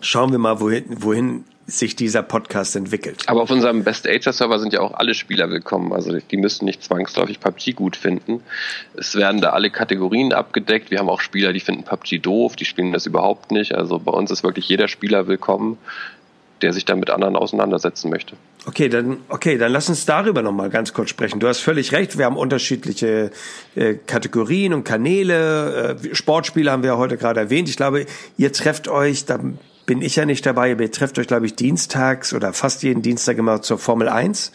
schauen 0.00 0.32
wir 0.32 0.38
mal, 0.38 0.60
wohin, 0.60 0.84
wohin 1.02 1.44
sich 1.66 1.94
dieser 1.94 2.22
Podcast 2.22 2.74
entwickelt. 2.74 3.24
Aber 3.26 3.42
auf 3.42 3.50
unserem 3.50 3.84
Best 3.84 4.08
Ager 4.08 4.32
Server 4.32 4.58
sind 4.58 4.72
ja 4.72 4.80
auch 4.80 4.94
alle 4.94 5.14
Spieler 5.14 5.50
willkommen. 5.50 5.92
Also 5.92 6.18
die 6.18 6.36
müssen 6.36 6.64
nicht 6.64 6.82
zwangsläufig 6.82 7.40
PUBG 7.40 7.72
gut 7.74 7.96
finden. 7.96 8.42
Es 8.94 9.14
werden 9.14 9.40
da 9.40 9.50
alle 9.50 9.70
Kategorien 9.70 10.32
abgedeckt. 10.32 10.90
Wir 10.90 10.98
haben 10.98 11.08
auch 11.08 11.20
Spieler, 11.20 11.52
die 11.52 11.60
finden 11.60 11.84
PUBG 11.84 12.18
doof, 12.18 12.56
die 12.56 12.64
spielen 12.64 12.92
das 12.92 13.06
überhaupt 13.06 13.52
nicht. 13.52 13.74
Also 13.74 13.98
bei 13.98 14.12
uns 14.12 14.30
ist 14.30 14.42
wirklich 14.42 14.68
jeder 14.68 14.88
Spieler 14.88 15.28
willkommen 15.28 15.78
der 16.62 16.72
sich 16.72 16.84
dann 16.84 17.00
mit 17.00 17.10
anderen 17.10 17.36
auseinandersetzen 17.36 18.10
möchte. 18.10 18.36
Okay, 18.66 18.88
dann 18.88 19.18
okay, 19.28 19.58
dann 19.58 19.72
lass 19.72 19.88
uns 19.88 20.06
darüber 20.06 20.42
noch 20.42 20.52
mal 20.52 20.70
ganz 20.70 20.92
kurz 20.92 21.10
sprechen. 21.10 21.40
Du 21.40 21.48
hast 21.48 21.60
völlig 21.60 21.92
recht. 21.92 22.18
Wir 22.18 22.26
haben 22.26 22.36
unterschiedliche 22.36 23.30
äh, 23.74 23.94
Kategorien 23.94 24.74
und 24.74 24.84
Kanäle. 24.84 25.98
Äh, 26.02 26.14
Sportspiele 26.14 26.70
haben 26.70 26.82
wir 26.82 26.96
heute 26.98 27.16
gerade 27.16 27.40
erwähnt. 27.40 27.68
Ich 27.68 27.76
glaube, 27.76 28.06
ihr 28.36 28.52
trefft 28.52 28.88
euch. 28.88 29.24
Da 29.24 29.38
bin 29.86 30.02
ich 30.02 30.16
ja 30.16 30.26
nicht 30.26 30.44
dabei. 30.46 30.70
Ihr 30.72 30.92
trefft 30.92 31.18
euch, 31.18 31.26
glaube 31.26 31.46
ich, 31.46 31.54
dienstags 31.54 32.32
oder 32.32 32.52
fast 32.52 32.82
jeden 32.82 33.02
Dienstag 33.02 33.38
immer 33.38 33.62
zur 33.62 33.78
Formel 33.78 34.08
1. 34.08 34.52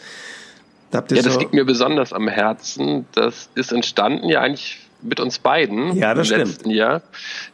Da 0.90 1.04
ja, 1.10 1.22
das 1.22 1.34
so 1.34 1.40
liegt 1.40 1.52
mir 1.52 1.64
besonders 1.64 2.12
am 2.12 2.28
Herzen. 2.28 3.06
Das 3.12 3.50
ist 3.54 3.72
entstanden 3.72 4.28
ja 4.28 4.40
eigentlich 4.40 4.85
mit 5.06 5.20
uns 5.20 5.38
beiden 5.38 5.96
ja, 5.96 6.14
das 6.14 6.30
im 6.30 6.38
letzten 6.38 6.60
stimmt. 6.60 6.74
Jahr. 6.74 7.02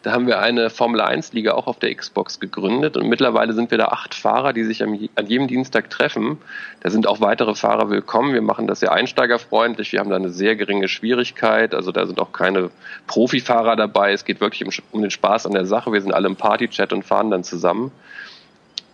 Da 0.02 0.12
haben 0.12 0.26
wir 0.26 0.40
eine 0.40 0.70
Formel 0.70 1.00
1 1.00 1.32
Liga 1.32 1.52
auch 1.52 1.66
auf 1.66 1.78
der 1.78 1.94
Xbox 1.94 2.40
gegründet 2.40 2.96
und 2.96 3.08
mittlerweile 3.08 3.52
sind 3.52 3.70
wir 3.70 3.78
da 3.78 3.86
acht 3.86 4.14
Fahrer, 4.14 4.52
die 4.52 4.64
sich 4.64 4.82
an 4.82 4.94
jedem 5.26 5.48
Dienstag 5.48 5.90
treffen. 5.90 6.38
Da 6.80 6.90
sind 6.90 7.06
auch 7.06 7.20
weitere 7.20 7.54
Fahrer 7.54 7.90
willkommen. 7.90 8.34
Wir 8.34 8.42
machen 8.42 8.66
das 8.66 8.80
sehr 8.80 8.92
einsteigerfreundlich. 8.92 9.92
Wir 9.92 10.00
haben 10.00 10.10
da 10.10 10.16
eine 10.16 10.30
sehr 10.30 10.56
geringe 10.56 10.88
Schwierigkeit. 10.88 11.74
Also 11.74 11.92
da 11.92 12.06
sind 12.06 12.18
auch 12.20 12.32
keine 12.32 12.70
Profifahrer 13.06 13.76
dabei. 13.76 14.12
Es 14.12 14.24
geht 14.24 14.40
wirklich 14.40 14.82
um 14.90 15.02
den 15.02 15.10
Spaß 15.10 15.46
an 15.46 15.52
der 15.52 15.66
Sache. 15.66 15.92
Wir 15.92 16.00
sind 16.00 16.12
alle 16.12 16.28
im 16.28 16.36
Partychat 16.36 16.92
und 16.92 17.04
fahren 17.04 17.30
dann 17.30 17.44
zusammen. 17.44 17.92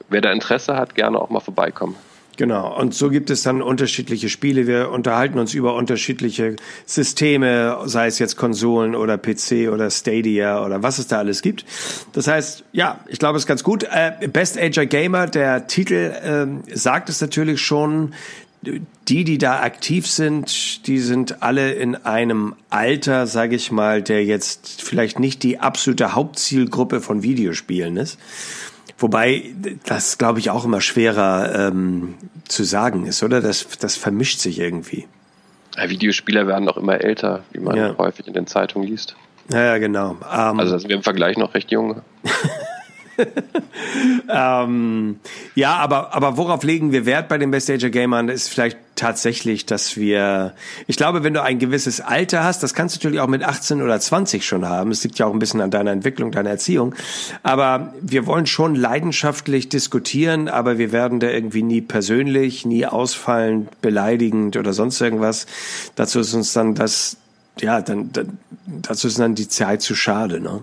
Wer 0.08 0.20
da 0.20 0.32
Interesse 0.32 0.76
hat, 0.76 0.94
gerne 0.94 1.20
auch 1.20 1.30
mal 1.30 1.40
vorbeikommen. 1.40 1.96
Genau. 2.38 2.72
Und 2.78 2.94
so 2.94 3.10
gibt 3.10 3.30
es 3.30 3.42
dann 3.42 3.60
unterschiedliche 3.60 4.28
Spiele. 4.28 4.68
Wir 4.68 4.90
unterhalten 4.90 5.40
uns 5.40 5.54
über 5.54 5.74
unterschiedliche 5.74 6.54
Systeme, 6.86 7.78
sei 7.86 8.06
es 8.06 8.20
jetzt 8.20 8.36
Konsolen 8.36 8.94
oder 8.94 9.18
PC 9.18 9.68
oder 9.72 9.90
Stadia 9.90 10.64
oder 10.64 10.80
was 10.80 11.00
es 11.00 11.08
da 11.08 11.18
alles 11.18 11.42
gibt. 11.42 11.64
Das 12.12 12.28
heißt, 12.28 12.62
ja, 12.70 13.00
ich 13.08 13.18
glaube, 13.18 13.38
es 13.38 13.42
ist 13.42 13.48
ganz 13.48 13.64
gut. 13.64 13.82
Äh, 13.82 14.28
Best 14.28 14.56
Ager 14.56 14.86
Gamer, 14.86 15.26
der 15.26 15.66
Titel 15.66 16.14
ähm, 16.22 16.62
sagt 16.72 17.08
es 17.08 17.20
natürlich 17.20 17.60
schon. 17.60 18.14
Die, 19.08 19.22
die 19.22 19.38
da 19.38 19.60
aktiv 19.60 20.08
sind, 20.08 20.86
die 20.88 20.98
sind 20.98 21.44
alle 21.44 21.72
in 21.72 21.94
einem 21.94 22.56
Alter, 22.70 23.28
sage 23.28 23.54
ich 23.54 23.70
mal, 23.70 24.02
der 24.02 24.24
jetzt 24.24 24.82
vielleicht 24.82 25.20
nicht 25.20 25.44
die 25.44 25.60
absolute 25.60 26.16
Hauptzielgruppe 26.16 27.00
von 27.00 27.22
Videospielen 27.22 27.96
ist. 27.96 28.18
Wobei 28.98 29.54
das, 29.86 30.18
glaube 30.18 30.40
ich, 30.40 30.50
auch 30.50 30.64
immer 30.64 30.80
schwerer 30.80 31.68
ähm, 31.68 32.14
zu 32.48 32.64
sagen 32.64 33.06
ist, 33.06 33.22
oder? 33.22 33.40
Das, 33.40 33.66
das 33.78 33.96
vermischt 33.96 34.40
sich 34.40 34.58
irgendwie. 34.58 35.06
Ja, 35.76 35.88
Videospieler 35.88 36.48
werden 36.48 36.68
auch 36.68 36.76
immer 36.76 37.00
älter, 37.00 37.44
wie 37.52 37.60
man 37.60 37.76
ja. 37.76 37.96
häufig 37.96 38.26
in 38.26 38.32
den 38.32 38.48
Zeitungen 38.48 38.88
liest. 38.88 39.14
Ja, 39.52 39.64
ja 39.64 39.78
genau. 39.78 40.16
Ähm, 40.22 40.58
also 40.58 40.76
sind 40.78 40.88
wir 40.88 40.96
im 40.96 41.04
Vergleich 41.04 41.36
noch 41.36 41.54
recht 41.54 41.70
jung. 41.70 42.02
ähm, 44.28 45.18
ja, 45.54 45.76
aber, 45.76 46.14
aber 46.14 46.36
worauf 46.36 46.62
legen 46.62 46.92
wir 46.92 47.06
Wert 47.06 47.28
bei 47.28 47.38
den 47.38 47.50
Best 47.50 47.70
Ager 47.70 47.90
Gamern? 47.90 48.28
Ist 48.28 48.48
vielleicht 48.48 48.78
tatsächlich, 48.94 49.66
dass 49.66 49.96
wir, 49.96 50.54
ich 50.86 50.96
glaube, 50.96 51.22
wenn 51.22 51.34
du 51.34 51.42
ein 51.42 51.58
gewisses 51.58 52.00
Alter 52.00 52.44
hast, 52.44 52.62
das 52.62 52.74
kannst 52.74 52.96
du 52.96 52.98
natürlich 52.98 53.20
auch 53.20 53.28
mit 53.28 53.44
18 53.44 53.80
oder 53.82 53.98
20 53.98 54.44
schon 54.44 54.68
haben. 54.68 54.90
Es 54.90 55.04
liegt 55.04 55.18
ja 55.18 55.26
auch 55.26 55.32
ein 55.32 55.38
bisschen 55.38 55.60
an 55.60 55.70
deiner 55.70 55.92
Entwicklung, 55.92 56.32
deiner 56.32 56.50
Erziehung. 56.50 56.94
Aber 57.42 57.94
wir 58.00 58.26
wollen 58.26 58.46
schon 58.46 58.74
leidenschaftlich 58.74 59.68
diskutieren, 59.68 60.48
aber 60.48 60.78
wir 60.78 60.92
werden 60.92 61.20
da 61.20 61.28
irgendwie 61.28 61.62
nie 61.62 61.80
persönlich, 61.80 62.66
nie 62.66 62.86
ausfallend, 62.86 63.80
beleidigend 63.80 64.56
oder 64.56 64.72
sonst 64.72 65.00
irgendwas. 65.00 65.46
Dazu 65.94 66.20
ist 66.20 66.34
uns 66.34 66.52
dann 66.52 66.74
das, 66.74 67.16
ja, 67.60 67.80
dann, 67.80 68.12
dann 68.12 68.38
dazu 68.82 69.06
ist 69.06 69.18
dann 69.18 69.34
die 69.34 69.48
Zeit 69.48 69.82
zu 69.82 69.94
schade, 69.94 70.40
ne? 70.40 70.60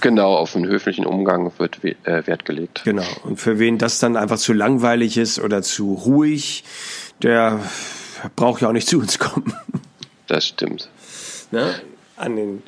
Genau, 0.00 0.34
auf 0.36 0.56
einen 0.56 0.66
höflichen 0.66 1.06
Umgang 1.06 1.52
wird 1.58 1.82
äh, 1.84 2.26
Wert 2.26 2.44
gelegt. 2.44 2.82
Genau. 2.84 3.04
Und 3.22 3.40
für 3.40 3.58
wen 3.58 3.78
das 3.78 4.00
dann 4.00 4.16
einfach 4.16 4.38
zu 4.38 4.52
langweilig 4.52 5.16
ist 5.16 5.38
oder 5.38 5.62
zu 5.62 5.94
ruhig, 5.94 6.64
der 7.22 7.60
braucht 8.36 8.62
ja 8.62 8.68
auch 8.68 8.72
nicht 8.72 8.88
zu 8.88 8.98
uns 8.98 9.18
kommen. 9.18 9.52
Das 10.26 10.46
stimmt. 10.46 10.88
Ne? 11.50 11.74
An 12.16 12.34
den, 12.34 12.62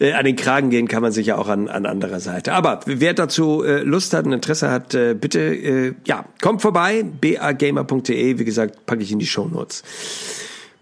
äh, 0.00 0.14
an 0.14 0.24
den 0.24 0.36
Kragen 0.36 0.70
gehen 0.70 0.88
kann 0.88 1.02
man 1.02 1.12
sich 1.12 1.26
ja 1.26 1.36
auch 1.36 1.48
an, 1.48 1.68
an 1.68 1.84
anderer 1.84 2.18
Seite. 2.18 2.54
Aber 2.54 2.80
wer 2.86 3.12
dazu 3.12 3.62
äh, 3.62 3.82
Lust 3.82 4.14
hat 4.14 4.24
und 4.24 4.32
Interesse 4.32 4.70
hat, 4.70 4.94
äh, 4.94 5.12
bitte, 5.12 5.40
äh, 5.40 5.94
ja, 6.06 6.24
kommt 6.40 6.62
vorbei, 6.62 7.04
bagamer.de, 7.04 8.38
wie 8.38 8.44
gesagt, 8.44 8.86
packe 8.86 9.02
ich 9.02 9.12
in 9.12 9.18
die 9.18 9.26
Show 9.26 9.48
Notes. 9.48 9.82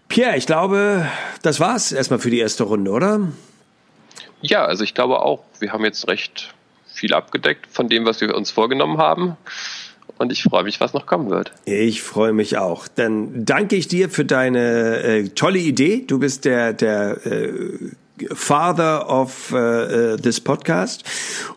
Pierre, 0.07 0.37
ich 0.37 0.45
glaube, 0.45 1.05
das 1.41 1.59
war's 1.59 1.91
erstmal 1.91 2.19
für 2.19 2.29
die 2.29 2.39
erste 2.39 2.63
Runde, 2.63 2.91
oder? 2.91 3.19
Ja, 4.43 4.65
also 4.65 4.83
ich 4.83 4.93
glaube 4.93 5.21
auch, 5.21 5.43
wir 5.59 5.71
haben 5.71 5.85
jetzt 5.85 6.07
recht 6.09 6.53
viel 6.85 7.13
abgedeckt 7.13 7.65
von 7.71 7.87
dem, 7.87 8.05
was 8.05 8.19
wir 8.19 8.35
uns 8.35 8.51
vorgenommen 8.51 8.97
haben. 8.97 9.37
Und 10.17 10.31
ich 10.31 10.43
freue 10.43 10.63
mich, 10.63 10.79
was 10.79 10.93
noch 10.93 11.05
kommen 11.05 11.29
wird. 11.29 11.51
Ich 11.65 12.03
freue 12.03 12.33
mich 12.33 12.57
auch. 12.57 12.87
Dann 12.87 13.45
danke 13.45 13.75
ich 13.75 13.87
dir 13.87 14.09
für 14.09 14.25
deine 14.25 15.01
äh, 15.01 15.29
tolle 15.29 15.59
Idee. 15.59 16.03
Du 16.05 16.19
bist 16.19 16.45
der, 16.45 16.73
der 16.73 17.25
äh, 17.25 17.93
Father 18.31 19.09
of 19.09 19.51
uh, 19.51 20.17
this 20.17 20.39
podcast. 20.39 21.03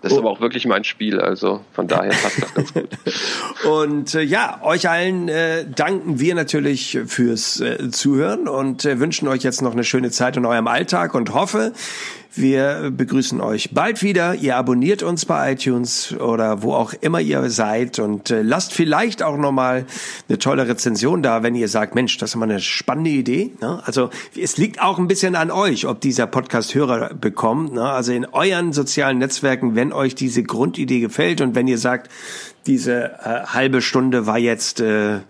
Das 0.03 0.13
ist 0.13 0.19
aber 0.19 0.31
auch 0.31 0.41
wirklich 0.41 0.67
mein 0.67 0.85
Spiel, 0.85 1.21
also 1.21 1.61
von 1.75 1.87
daher 1.87 2.11
passt 2.11 2.43
das 2.43 2.55
ganz 2.55 2.73
gut. 2.73 2.89
und 3.65 4.15
äh, 4.15 4.23
ja, 4.23 4.61
euch 4.63 4.89
allen 4.89 5.29
äh, 5.29 5.65
danken 5.69 6.21
wir 6.21 6.35
natürlich 6.35 6.99
fürs 7.07 7.61
äh, 7.61 7.91
Zuhören 7.91 8.49
und 8.49 8.85
äh, 8.85 9.01
wünschen 9.01 9.29
euch 9.29 9.43
jetzt 9.43 9.63
noch 9.63 9.73
eine 9.73 9.85
schöne 9.85 10.11
Zeit 10.11 10.37
in 10.37 10.45
eurem 10.45 10.67
Alltag 10.67 11.15
und 11.15 11.33
hoffe, 11.33 11.73
Wir 12.37 12.93
begrüßen 12.95 13.41
euch 13.41 13.71
bald 13.73 14.03
wieder. 14.03 14.35
Ihr 14.35 14.57
abonniert 14.57 15.03
uns 15.03 15.25
bei 15.25 15.53
iTunes 15.53 16.13
oder 16.13 16.61
wo 16.63 16.75
auch 16.75 16.93
immer 16.93 17.19
ihr 17.19 17.49
seid 17.49 17.99
und 17.99 18.31
äh, 18.31 18.43
lasst 18.43 18.75
vielleicht 18.75 19.23
auch 19.23 19.39
nochmal 19.39 19.87
eine 20.29 20.39
tolle 20.39 20.69
Rezension 20.69 21.23
da, 21.23 21.43
wenn 21.43 21.55
ihr 21.55 21.69
sagt, 21.69 21.95
Mensch, 21.95 22.19
das 22.19 22.31
ist 22.31 22.37
mal 22.37 22.45
eine 22.45 22.61
spannende 22.61 23.09
Idee. 23.09 23.53
Ne? 23.63 23.81
Also 23.87 24.11
es 24.39 24.59
liegt 24.59 24.83
auch 24.83 24.99
ein 24.99 25.09
bisschen 25.09 25.35
an 25.35 25.51
euch, 25.51 25.87
ob 25.87 26.03
dieser 26.03 26.27
Podcast 26.27 26.75
Hörer 26.75 27.15
bekommt. 27.15 27.73
Ne? 27.73 27.89
Also 27.89 28.13
in 28.13 28.27
euren 28.27 28.75
sozialen 28.75 29.17
Netzwerken, 29.17 29.75
wenn 29.75 29.95
euch 29.95 30.15
diese 30.15 30.43
Grundidee 30.43 31.01
gefällt 31.01 31.41
und 31.41 31.55
wenn 31.55 31.67
ihr 31.67 31.79
sagt, 31.79 32.11
diese 32.67 33.13
äh, 33.25 33.47
halbe 33.47 33.81
Stunde 33.81 34.27
war 34.27 34.39
jetzt 34.39 34.81
äh, 34.81 35.21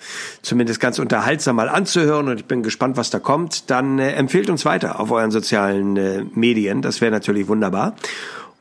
zumindest 0.43 0.81
ganz 0.81 0.99
unterhaltsam 0.99 1.57
mal 1.57 1.69
anzuhören 1.69 2.29
und 2.29 2.41
ich 2.41 2.47
bin 2.47 2.63
gespannt, 2.63 2.97
was 2.97 3.11
da 3.11 3.19
kommt. 3.19 3.71
Dann 3.71 3.99
äh, 3.99 4.13
empfehlt 4.13 4.51
uns 4.51 4.65
weiter 4.65 5.01
auf 5.01 5.11
euren 5.11 5.31
sozialen 5.31 5.97
äh, 5.97 6.25
Medien. 6.35 6.83
Das 6.83 7.01
wäre 7.01 7.13
natürlich 7.13 7.49
wunderbar. 7.49 7.95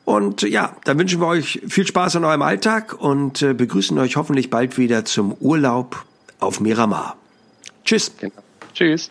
Und 0.04 0.42
ja, 0.42 0.76
dann 0.84 0.98
wünschen 0.98 1.20
wir 1.20 1.26
euch 1.26 1.60
viel 1.66 1.86
Spaß 1.86 2.14
in 2.14 2.24
eurem 2.24 2.42
Alltag 2.42 2.94
und 2.98 3.42
äh, 3.42 3.54
begrüßen 3.54 3.98
euch 3.98 4.16
hoffentlich 4.16 4.50
bald 4.50 4.78
wieder 4.78 5.04
zum 5.04 5.32
Urlaub 5.40 6.04
auf 6.38 6.60
Miramar. 6.60 7.16
Tschüss. 7.84 8.12
Genau. 8.20 8.34
Tschüss. 8.72 9.10